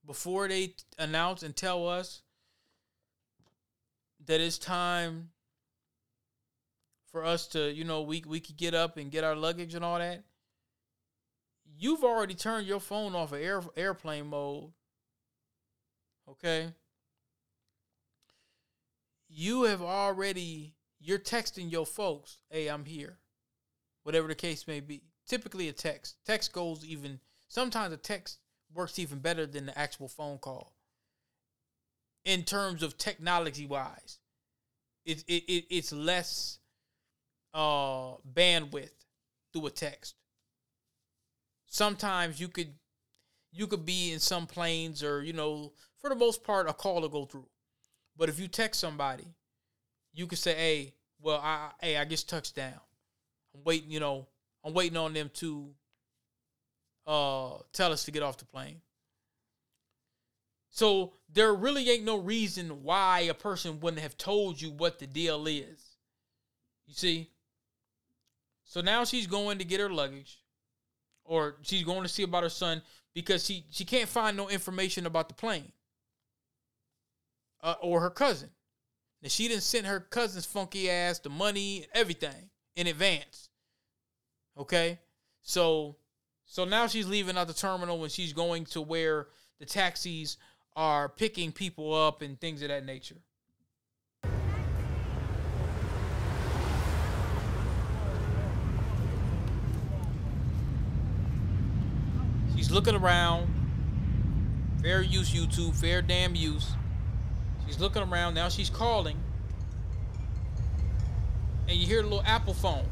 before 0.05 0.47
they 0.47 0.73
announce 0.97 1.43
and 1.43 1.55
tell 1.55 1.87
us 1.87 2.21
that 4.25 4.41
it's 4.41 4.57
time 4.57 5.29
for 7.11 7.23
us 7.23 7.47
to, 7.47 7.71
you 7.71 7.83
know, 7.83 8.01
we 8.01 8.23
we 8.25 8.39
could 8.39 8.57
get 8.57 8.73
up 8.73 8.97
and 8.97 9.11
get 9.11 9.23
our 9.23 9.35
luggage 9.35 9.75
and 9.75 9.85
all 9.85 9.99
that. 9.99 10.23
You've 11.77 12.03
already 12.03 12.33
turned 12.33 12.67
your 12.67 12.79
phone 12.79 13.15
off 13.15 13.33
of 13.33 13.39
air, 13.41 13.61
airplane 13.75 14.27
mode. 14.27 14.71
Okay? 16.29 16.73
You 19.27 19.63
have 19.63 19.81
already 19.81 20.75
you're 20.99 21.19
texting 21.19 21.71
your 21.71 21.85
folks, 21.85 22.37
"Hey, 22.49 22.67
I'm 22.67 22.85
here." 22.85 23.19
Whatever 24.03 24.27
the 24.27 24.35
case 24.35 24.67
may 24.67 24.79
be. 24.79 25.01
Typically 25.27 25.67
a 25.67 25.73
text. 25.73 26.17
Text 26.25 26.53
goes 26.53 26.85
even 26.85 27.19
sometimes 27.47 27.93
a 27.93 27.97
text 27.97 28.39
works 28.73 28.99
even 28.99 29.19
better 29.19 29.45
than 29.45 29.65
the 29.65 29.77
actual 29.77 30.07
phone 30.07 30.37
call 30.37 30.75
in 32.23 32.43
terms 32.43 32.83
of 32.83 32.97
technology 32.97 33.65
wise. 33.65 34.19
It, 35.05 35.23
it, 35.27 35.43
it 35.47 35.65
it's 35.69 35.91
less 35.91 36.59
uh 37.53 38.15
bandwidth 38.33 39.05
through 39.53 39.67
a 39.67 39.71
text. 39.71 40.15
Sometimes 41.75 42.39
you 42.39 42.47
could 42.47 42.73
you 43.51 43.67
could 43.67 43.85
be 43.85 44.13
in 44.13 44.19
some 44.19 44.47
planes 44.47 45.03
or 45.03 45.21
you 45.21 45.33
know 45.33 45.73
for 45.99 46.09
the 46.09 46.15
most 46.15 46.41
part 46.41 46.69
a 46.69 46.73
call 46.73 47.01
to 47.01 47.09
go 47.09 47.25
through. 47.25 47.49
But 48.15 48.29
if 48.29 48.39
you 48.39 48.47
text 48.47 48.79
somebody, 48.79 49.25
you 50.13 50.25
could 50.25 50.37
say, 50.37 50.53
"Hey, 50.55 50.93
well, 51.19 51.41
I 51.43 51.71
hey, 51.81 51.97
I 51.97 52.05
just 52.05 52.29
touched 52.29 52.55
down. 52.55 52.79
I'm 53.53 53.61
waiting, 53.65 53.91
you 53.91 53.99
know, 53.99 54.25
I'm 54.63 54.73
waiting 54.73 54.95
on 54.95 55.11
them 55.11 55.29
to 55.33 55.69
uh 57.05 57.57
tell 57.73 57.91
us 57.91 58.05
to 58.05 58.11
get 58.11 58.23
off 58.23 58.37
the 58.37 58.45
plane." 58.45 58.79
So 60.69 61.11
there 61.27 61.53
really 61.53 61.89
ain't 61.89 62.05
no 62.05 62.17
reason 62.17 62.83
why 62.83 63.19
a 63.19 63.33
person 63.33 63.81
wouldn't 63.81 64.01
have 64.01 64.17
told 64.17 64.61
you 64.61 64.71
what 64.71 64.99
the 64.99 65.07
deal 65.07 65.45
is. 65.45 65.97
You 66.87 66.93
see? 66.93 67.31
So 68.63 68.79
now 68.79 69.03
she's 69.03 69.27
going 69.27 69.57
to 69.57 69.65
get 69.65 69.81
her 69.81 69.89
luggage, 69.89 70.44
or 71.25 71.57
she's 71.63 71.83
going 71.83 72.03
to 72.03 72.09
see 72.09 72.23
about 72.23 72.43
her 72.43 72.49
son 72.49 72.81
because 73.13 73.45
she 73.45 73.65
she 73.71 73.83
can't 73.85 74.09
find 74.09 74.37
no 74.37 74.49
information 74.49 75.05
about 75.05 75.27
the 75.27 75.35
plane 75.35 75.71
uh, 77.61 77.75
or 77.81 78.01
her 78.01 78.09
cousin. 78.09 78.49
Now 79.21 79.29
she 79.29 79.47
didn't 79.47 79.63
send 79.63 79.87
her 79.87 79.99
cousin's 79.99 80.45
funky 80.45 80.89
ass 80.89 81.19
the 81.19 81.29
money, 81.29 81.77
and 81.77 81.87
everything 81.93 82.49
in 82.75 82.87
advance. 82.87 83.49
Okay, 84.57 84.99
so 85.41 85.97
so 86.45 86.63
now 86.63 86.87
she's 86.87 87.07
leaving 87.07 87.37
out 87.37 87.47
the 87.47 87.53
terminal 87.53 88.03
and 88.03 88.11
she's 88.11 88.33
going 88.33 88.65
to 88.65 88.81
where 88.81 89.27
the 89.59 89.65
taxis 89.65 90.37
are 90.75 91.09
picking 91.09 91.51
people 91.51 91.93
up 91.93 92.21
and 92.21 92.39
things 92.39 92.61
of 92.61 92.67
that 92.67 92.85
nature. 92.85 93.15
She's 102.65 102.71
looking 102.71 102.95
around. 102.95 103.47
Fair 104.81 105.03
use, 105.03 105.31
YouTube. 105.31 105.75
Fair 105.75 106.01
damn 106.01 106.33
use. 106.33 106.71
She's 107.67 107.79
looking 107.79 108.01
around. 108.01 108.33
Now 108.33 108.49
she's 108.49 108.71
calling. 108.71 109.19
And 111.69 111.77
you 111.77 111.85
hear 111.85 111.99
a 111.99 112.03
little 112.03 112.23
Apple 112.25 112.55
phone. 112.55 112.87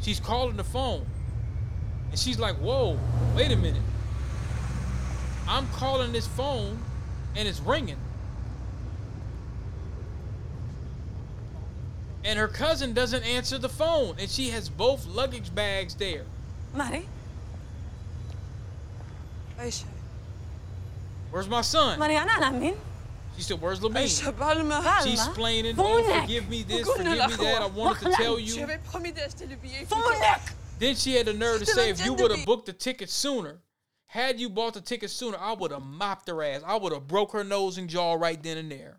She's 0.00 0.20
calling 0.20 0.56
the 0.56 0.62
phone. 0.62 1.04
And 2.10 2.16
she's 2.20 2.38
like, 2.38 2.54
whoa, 2.58 2.96
wait 3.34 3.50
a 3.50 3.56
minute. 3.56 3.82
I'm 5.48 5.66
calling 5.70 6.12
this 6.12 6.28
phone 6.28 6.78
and 7.34 7.48
it's 7.48 7.58
ringing. 7.58 7.98
And 12.22 12.38
her 12.38 12.46
cousin 12.46 12.92
doesn't 12.92 13.24
answer 13.24 13.58
the 13.58 13.68
phone. 13.68 14.14
And 14.20 14.30
she 14.30 14.50
has 14.50 14.68
both 14.68 15.04
luggage 15.08 15.52
bags 15.52 15.96
there. 15.96 16.22
Mari? 16.72 17.08
Aisha. 19.60 19.84
Where's 21.30 21.48
my 21.48 21.60
son? 21.60 21.98
Mariana 21.98 22.32
I 22.40 22.50
mean. 22.50 22.74
She 23.36 23.42
said, 23.42 23.60
Where's 23.60 23.80
Lamine? 23.80 25.02
She's 25.04 25.26
explaining, 25.26 25.74
oh, 25.78 26.20
forgive 26.20 26.48
me 26.48 26.62
this, 26.62 26.86
forgive 26.90 27.06
me 27.06 27.36
that. 27.36 27.62
I 27.62 27.66
wanted 27.66 28.10
to 28.10 28.12
tell 28.12 28.38
you. 28.38 28.52
J'avais 28.52 28.78
promis 28.90 29.12
d'acheter 29.12 29.48
le 29.48 29.56
billet. 29.56 30.40
Then 30.78 30.94
she 30.94 31.14
had 31.14 31.26
the 31.26 31.34
nerve 31.34 31.60
to 31.60 31.66
say, 31.66 31.90
if 31.90 32.04
you 32.04 32.14
would 32.14 32.30
have 32.30 32.44
booked 32.44 32.66
the 32.66 32.72
ticket 32.72 33.10
sooner, 33.10 33.58
had 34.06 34.40
you 34.40 34.48
bought 34.48 34.74
the 34.74 34.80
ticket 34.80 35.10
sooner, 35.10 35.36
I 35.38 35.52
would 35.52 35.70
have 35.70 35.82
mopped 35.82 36.28
her 36.28 36.42
ass. 36.42 36.62
I 36.66 36.76
would 36.76 36.92
have 36.92 37.06
broke 37.06 37.32
her 37.32 37.44
nose 37.44 37.78
and 37.78 37.88
jaw 37.88 38.14
right 38.14 38.42
then 38.42 38.58
and 38.58 38.70
there. 38.70 38.98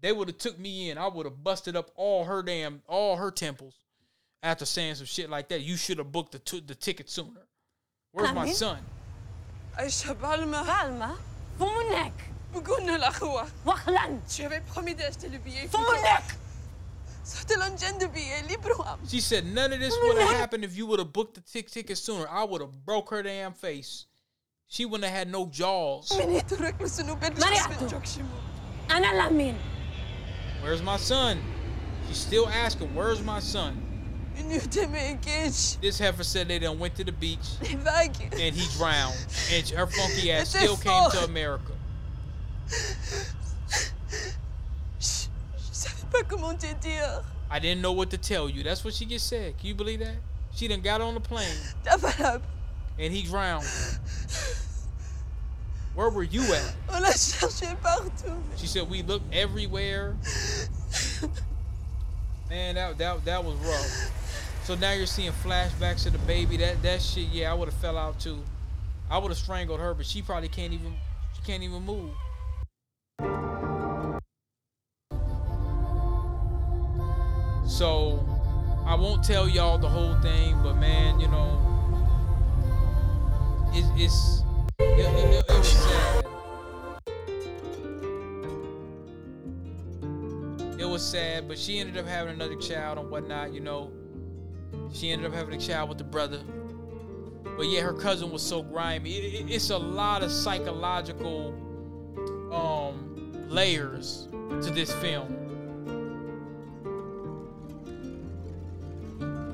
They 0.00 0.12
would 0.12 0.28
have 0.28 0.38
took 0.38 0.58
me 0.58 0.90
in. 0.90 0.98
I 0.98 1.06
would 1.06 1.24
have 1.24 1.42
busted 1.42 1.76
up 1.76 1.90
all 1.94 2.24
her 2.24 2.42
damn, 2.42 2.82
all 2.88 3.16
her 3.16 3.30
temples 3.30 3.76
after 4.42 4.66
saying 4.66 4.96
some 4.96 5.06
shit 5.06 5.30
like 5.30 5.48
that. 5.48 5.62
You 5.62 5.76
should 5.76 5.98
have 5.98 6.10
booked 6.10 6.32
the, 6.32 6.40
t- 6.40 6.62
the 6.66 6.74
ticket 6.74 7.08
sooner. 7.08 7.46
Where's 8.10 8.34
my 8.34 8.50
son? 8.50 8.78
Aisha, 9.77 10.15
parle-moi. 10.15 10.63
Calma. 10.65 11.17
Fumunek. 11.59 12.13
بقولنا 12.53 12.95
الأخوة. 12.95 13.47
وخلان. 13.65 14.21
J'avais 14.27 14.61
promis 14.61 14.95
d'acheter 14.95 15.29
le 15.29 15.37
billet. 15.39 15.67
فمونك. 15.67 16.23
صرت 17.25 17.51
لنجن 17.51 17.99
de 17.99 18.07
billet 18.07 18.41
libre. 18.49 18.97
She 19.07 19.19
said 19.19 19.45
none 19.45 19.73
of 19.73 19.79
this 19.79 19.93
would 20.01 20.17
have 20.17 20.35
happened 20.35 20.63
if 20.63 20.75
you 20.75 20.85
would 20.85 20.99
have 20.99 21.11
booked 21.11 21.35
the 21.35 21.41
tic- 21.41 21.69
ticket 21.69 21.97
sooner. 21.97 22.27
I 22.29 22.43
would 22.43 22.61
have 22.61 22.85
broke 22.85 23.09
her 23.09 23.21
damn 23.21 23.53
face. 23.53 24.05
She 24.69 24.85
wouldn't 24.85 25.09
have 25.09 25.17
had 25.17 25.31
no 25.31 25.45
jaws. 25.45 26.11
من 26.11 26.31
يترك 26.35 26.81
مسنو 26.81 27.15
بنت 27.15 27.39
مريعتو. 27.39 28.01
أنا 28.91 29.13
لامين. 29.13 29.57
Where's 30.63 30.81
my 30.81 30.97
son? 30.97 31.37
She's 32.07 32.17
still 32.17 32.47
asking, 32.47 32.95
where's 32.95 33.21
my 33.21 33.39
son? 33.39 33.90
You 34.36 34.44
need 34.44 34.72
to 34.72 34.86
make 34.88 35.18
it. 35.26 35.78
This 35.80 35.98
heifer 35.98 36.24
said 36.24 36.48
they 36.48 36.58
done 36.58 36.78
went 36.78 36.94
to 36.96 37.04
the 37.04 37.12
beach 37.12 37.38
and 37.60 38.54
he 38.54 38.78
drowned. 38.78 39.26
And 39.52 39.68
her 39.70 39.86
funky 39.86 40.32
ass 40.32 40.48
still 40.54 40.76
came 40.76 41.10
to 41.10 41.24
America. 41.24 41.72
I 47.50 47.58
didn't 47.58 47.82
know 47.82 47.92
what 47.92 48.10
to 48.10 48.18
tell 48.18 48.48
you. 48.48 48.62
That's 48.62 48.84
what 48.84 48.94
she 48.94 49.04
just 49.04 49.28
said. 49.28 49.58
Can 49.58 49.68
you 49.68 49.74
believe 49.74 50.00
that? 50.00 50.16
She 50.54 50.68
done 50.68 50.80
got 50.80 51.00
on 51.00 51.14
the 51.14 51.20
plane. 51.20 51.48
and 52.98 53.12
he 53.12 53.22
drowned. 53.22 53.66
Where 55.94 56.08
were 56.08 56.22
you 56.22 56.42
at? 56.42 56.74
On 56.88 57.02
partout. 57.02 58.42
She 58.56 58.66
said 58.66 58.88
we 58.88 59.02
looked 59.02 59.32
everywhere. 59.34 60.16
Man, 62.48 62.74
that, 62.76 62.98
that, 62.98 63.24
that 63.24 63.44
was 63.44 63.54
rough. 63.56 64.21
So 64.64 64.76
now 64.76 64.92
you're 64.92 65.06
seeing 65.06 65.32
flashbacks 65.32 66.06
of 66.06 66.12
the 66.12 66.20
baby. 66.20 66.56
That 66.58 66.80
that 66.82 67.02
shit, 67.02 67.26
yeah, 67.32 67.50
I 67.50 67.54
would 67.54 67.68
have 67.68 67.78
fell 67.78 67.98
out 67.98 68.20
too. 68.20 68.38
I 69.10 69.18
would 69.18 69.30
have 69.30 69.38
strangled 69.38 69.80
her, 69.80 69.92
but 69.92 70.06
she 70.06 70.22
probably 70.22 70.48
can't 70.48 70.72
even 70.72 70.94
she 71.34 71.42
can't 71.42 71.64
even 71.64 71.82
move. 71.82 72.10
So 77.66 78.24
I 78.86 78.94
won't 78.94 79.24
tell 79.24 79.48
y'all 79.48 79.78
the 79.78 79.88
whole 79.88 80.14
thing, 80.20 80.56
but 80.62 80.74
man, 80.74 81.18
you 81.18 81.26
know, 81.26 81.58
it, 83.74 83.84
it's 84.00 84.44
it, 84.78 84.84
it, 84.84 85.44
it 85.48 85.58
was 85.58 85.68
sad. 85.68 86.24
It 90.78 90.84
was 90.84 91.04
sad, 91.04 91.48
but 91.48 91.58
she 91.58 91.80
ended 91.80 91.96
up 91.96 92.06
having 92.06 92.34
another 92.34 92.56
child 92.56 92.98
and 92.98 93.10
whatnot, 93.10 93.52
you 93.52 93.60
know 93.60 93.90
she 94.92 95.10
ended 95.10 95.26
up 95.26 95.34
having 95.34 95.54
a 95.54 95.58
child 95.58 95.88
with 95.88 95.98
the 95.98 96.04
brother. 96.04 96.40
But 97.56 97.66
yeah, 97.66 97.82
her 97.82 97.92
cousin 97.92 98.30
was 98.30 98.42
so 98.42 98.62
grimy. 98.62 99.16
It, 99.16 99.34
it, 99.42 99.50
it's 99.50 99.70
a 99.70 99.78
lot 99.78 100.22
of 100.22 100.30
psychological 100.30 101.54
um, 102.52 103.48
layers 103.48 104.28
to 104.30 104.70
this 104.70 104.92
film. 104.94 105.38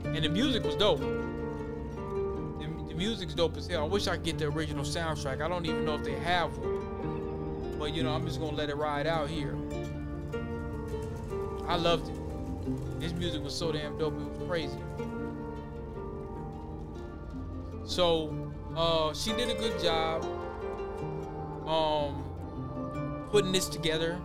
And 0.04 0.24
the 0.24 0.28
music 0.28 0.64
was 0.64 0.74
dope. 0.74 1.00
The, 1.00 2.68
the 2.88 2.94
music's 2.94 3.34
dope 3.34 3.56
as 3.56 3.66
hell. 3.66 3.84
I 3.84 3.86
wish 3.86 4.08
I 4.08 4.16
could 4.16 4.24
get 4.24 4.38
the 4.38 4.46
original 4.46 4.84
soundtrack. 4.84 5.40
I 5.40 5.48
don't 5.48 5.66
even 5.66 5.84
know 5.84 5.94
if 5.94 6.04
they 6.04 6.18
have 6.18 6.56
one. 6.58 7.76
But 7.78 7.94
you 7.94 8.02
know, 8.02 8.12
I'm 8.12 8.26
just 8.26 8.40
gonna 8.40 8.56
let 8.56 8.70
it 8.70 8.76
ride 8.76 9.06
out 9.06 9.28
here. 9.28 9.56
I 11.68 11.76
loved 11.76 12.08
it. 12.08 13.00
This 13.00 13.12
music 13.12 13.44
was 13.44 13.54
so 13.54 13.70
damn 13.70 13.96
dope, 13.98 14.14
it 14.14 14.40
was 14.40 14.48
crazy. 14.48 14.78
So 17.88 18.52
uh, 18.76 19.14
she 19.14 19.32
did 19.32 19.48
a 19.48 19.54
good 19.54 19.82
job 19.82 20.22
um, 21.66 22.22
putting 23.30 23.50
this 23.50 23.66
together. 23.66 24.20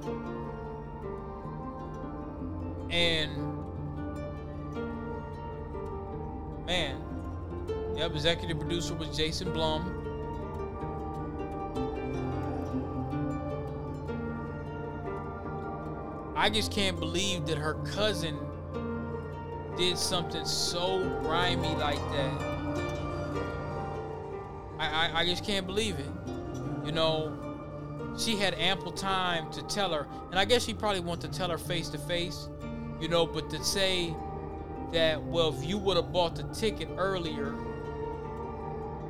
And 2.89 3.31
man, 6.65 7.01
yep, 7.95 8.11
executive 8.11 8.59
producer 8.59 8.95
was 8.95 9.15
Jason 9.15 9.53
Blum. 9.53 10.01
I 16.35 16.49
just 16.49 16.69
can't 16.69 16.99
believe 16.99 17.45
that 17.45 17.57
her 17.57 17.75
cousin 17.85 18.37
did 19.77 19.97
something 19.97 20.43
so 20.43 20.99
grimy 21.21 21.73
like 21.75 22.01
that. 22.11 22.52
I, 25.13 25.25
just 25.25 25.45
can't 25.45 25.65
believe 25.65 25.99
it. 25.99 26.11
You 26.85 26.91
know, 26.91 27.37
she 28.17 28.35
had 28.35 28.53
ample 28.55 28.91
time 28.91 29.51
to 29.51 29.61
tell 29.63 29.91
her, 29.93 30.07
and 30.31 30.39
I 30.39 30.45
guess 30.45 30.65
she 30.65 30.73
probably 30.73 30.99
wanted 30.99 31.31
to 31.31 31.37
tell 31.37 31.49
her 31.49 31.57
face 31.57 31.89
to 31.89 31.97
face, 31.97 32.49
you 32.99 33.07
know, 33.07 33.25
but 33.25 33.49
to 33.51 33.63
say 33.63 34.15
that, 34.91 35.21
well, 35.23 35.53
if 35.57 35.65
you 35.65 35.77
would 35.77 35.97
have 35.97 36.11
bought 36.11 36.35
the 36.35 36.43
ticket 36.53 36.89
earlier, 36.97 37.53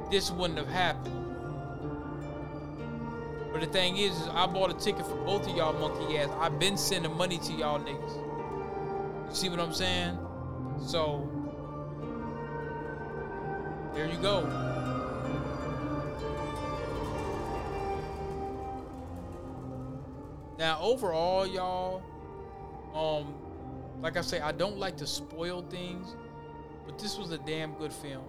this 0.10 0.32
wouldn't 0.32 0.60
have 0.60 0.70
happened. 0.70 1.20
But 3.52 3.62
the 3.62 3.68
thing 3.68 3.98
is, 3.98 4.20
is 4.20 4.28
I 4.30 4.48
bought 4.48 4.72
a 4.72 4.74
ticket 4.74 5.06
for 5.06 5.16
both 5.18 5.48
of 5.48 5.56
y'all 5.56 5.74
monkey 5.74 6.18
ass. 6.18 6.30
I've 6.40 6.58
been 6.58 6.76
sending 6.76 7.16
money 7.16 7.38
to 7.38 7.54
y'all 7.54 7.80
niggas. 7.80 9.30
You 9.30 9.36
see 9.36 9.50
what 9.50 9.60
I'm 9.60 9.74
saying? 9.74 10.18
So, 10.86 11.30
there 13.94 14.08
you 14.08 14.18
go. 14.18 14.73
Now, 20.58 20.80
overall, 20.82 21.48
y'all, 21.48 22.04
um, 22.94 23.34
like 24.02 24.18
I 24.18 24.22
say, 24.22 24.40
I 24.40 24.52
don't 24.52 24.78
like 24.78 24.98
to 24.98 25.08
spoil 25.08 25.64
things, 25.70 26.16
but 26.86 27.00
this 27.00 27.18
was 27.18 27.32
a 27.32 27.38
damn 27.40 27.74
good 27.74 27.92
film. 27.92 28.26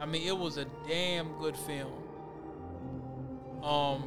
I 0.00 0.06
mean, 0.06 0.26
it 0.26 0.36
was 0.36 0.56
a 0.56 0.66
damn 0.86 1.32
good 1.38 1.56
film. 1.56 1.92
Um, 3.62 4.04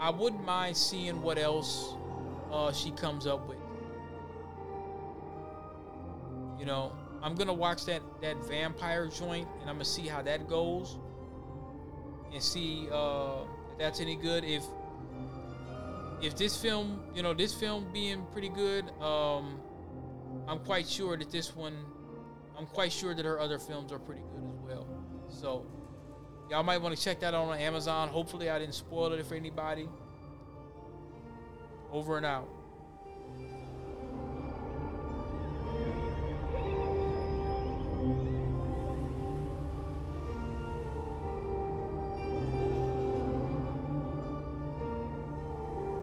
I 0.00 0.10
wouldn't 0.10 0.44
mind 0.44 0.76
seeing 0.76 1.22
what 1.22 1.38
else 1.38 1.94
uh, 2.52 2.72
she 2.72 2.90
comes 2.92 3.26
up 3.26 3.48
with. 3.48 3.58
You 6.58 6.66
know, 6.66 6.92
I'm 7.22 7.34
gonna 7.34 7.52
watch 7.52 7.84
that 7.86 8.02
that 8.20 8.36
vampire 8.46 9.06
joint, 9.08 9.48
and 9.60 9.68
I'm 9.68 9.76
gonna 9.76 9.84
see 9.84 10.06
how 10.06 10.22
that 10.22 10.48
goes, 10.48 10.98
and 12.32 12.42
see 12.42 12.88
uh, 12.92 13.38
if 13.74 13.78
that's 13.78 14.00
any 14.00 14.16
good. 14.16 14.44
If 14.44 14.64
if 16.22 16.36
this 16.36 16.56
film, 16.56 17.02
you 17.14 17.22
know, 17.22 17.34
this 17.34 17.52
film 17.52 17.86
being 17.92 18.24
pretty 18.32 18.48
good, 18.48 18.88
um, 19.00 19.60
I'm 20.48 20.60
quite 20.60 20.88
sure 20.88 21.16
that 21.16 21.30
this 21.30 21.54
one, 21.54 21.76
I'm 22.58 22.66
quite 22.66 22.92
sure 22.92 23.14
that 23.14 23.24
her 23.24 23.38
other 23.40 23.58
films 23.58 23.92
are 23.92 23.98
pretty 23.98 24.22
good 24.22 24.44
as 24.48 24.58
well. 24.64 24.86
So 25.28 25.66
y'all 26.50 26.62
might 26.62 26.78
want 26.78 26.96
to 26.96 27.02
check 27.02 27.20
that 27.20 27.34
out 27.34 27.48
on 27.48 27.58
Amazon. 27.58 28.08
Hopefully, 28.08 28.48
I 28.48 28.58
didn't 28.58 28.74
spoil 28.74 29.12
it 29.12 29.26
for 29.26 29.34
anybody. 29.34 29.88
Over 31.92 32.16
and 32.16 32.26
out. 32.26 32.48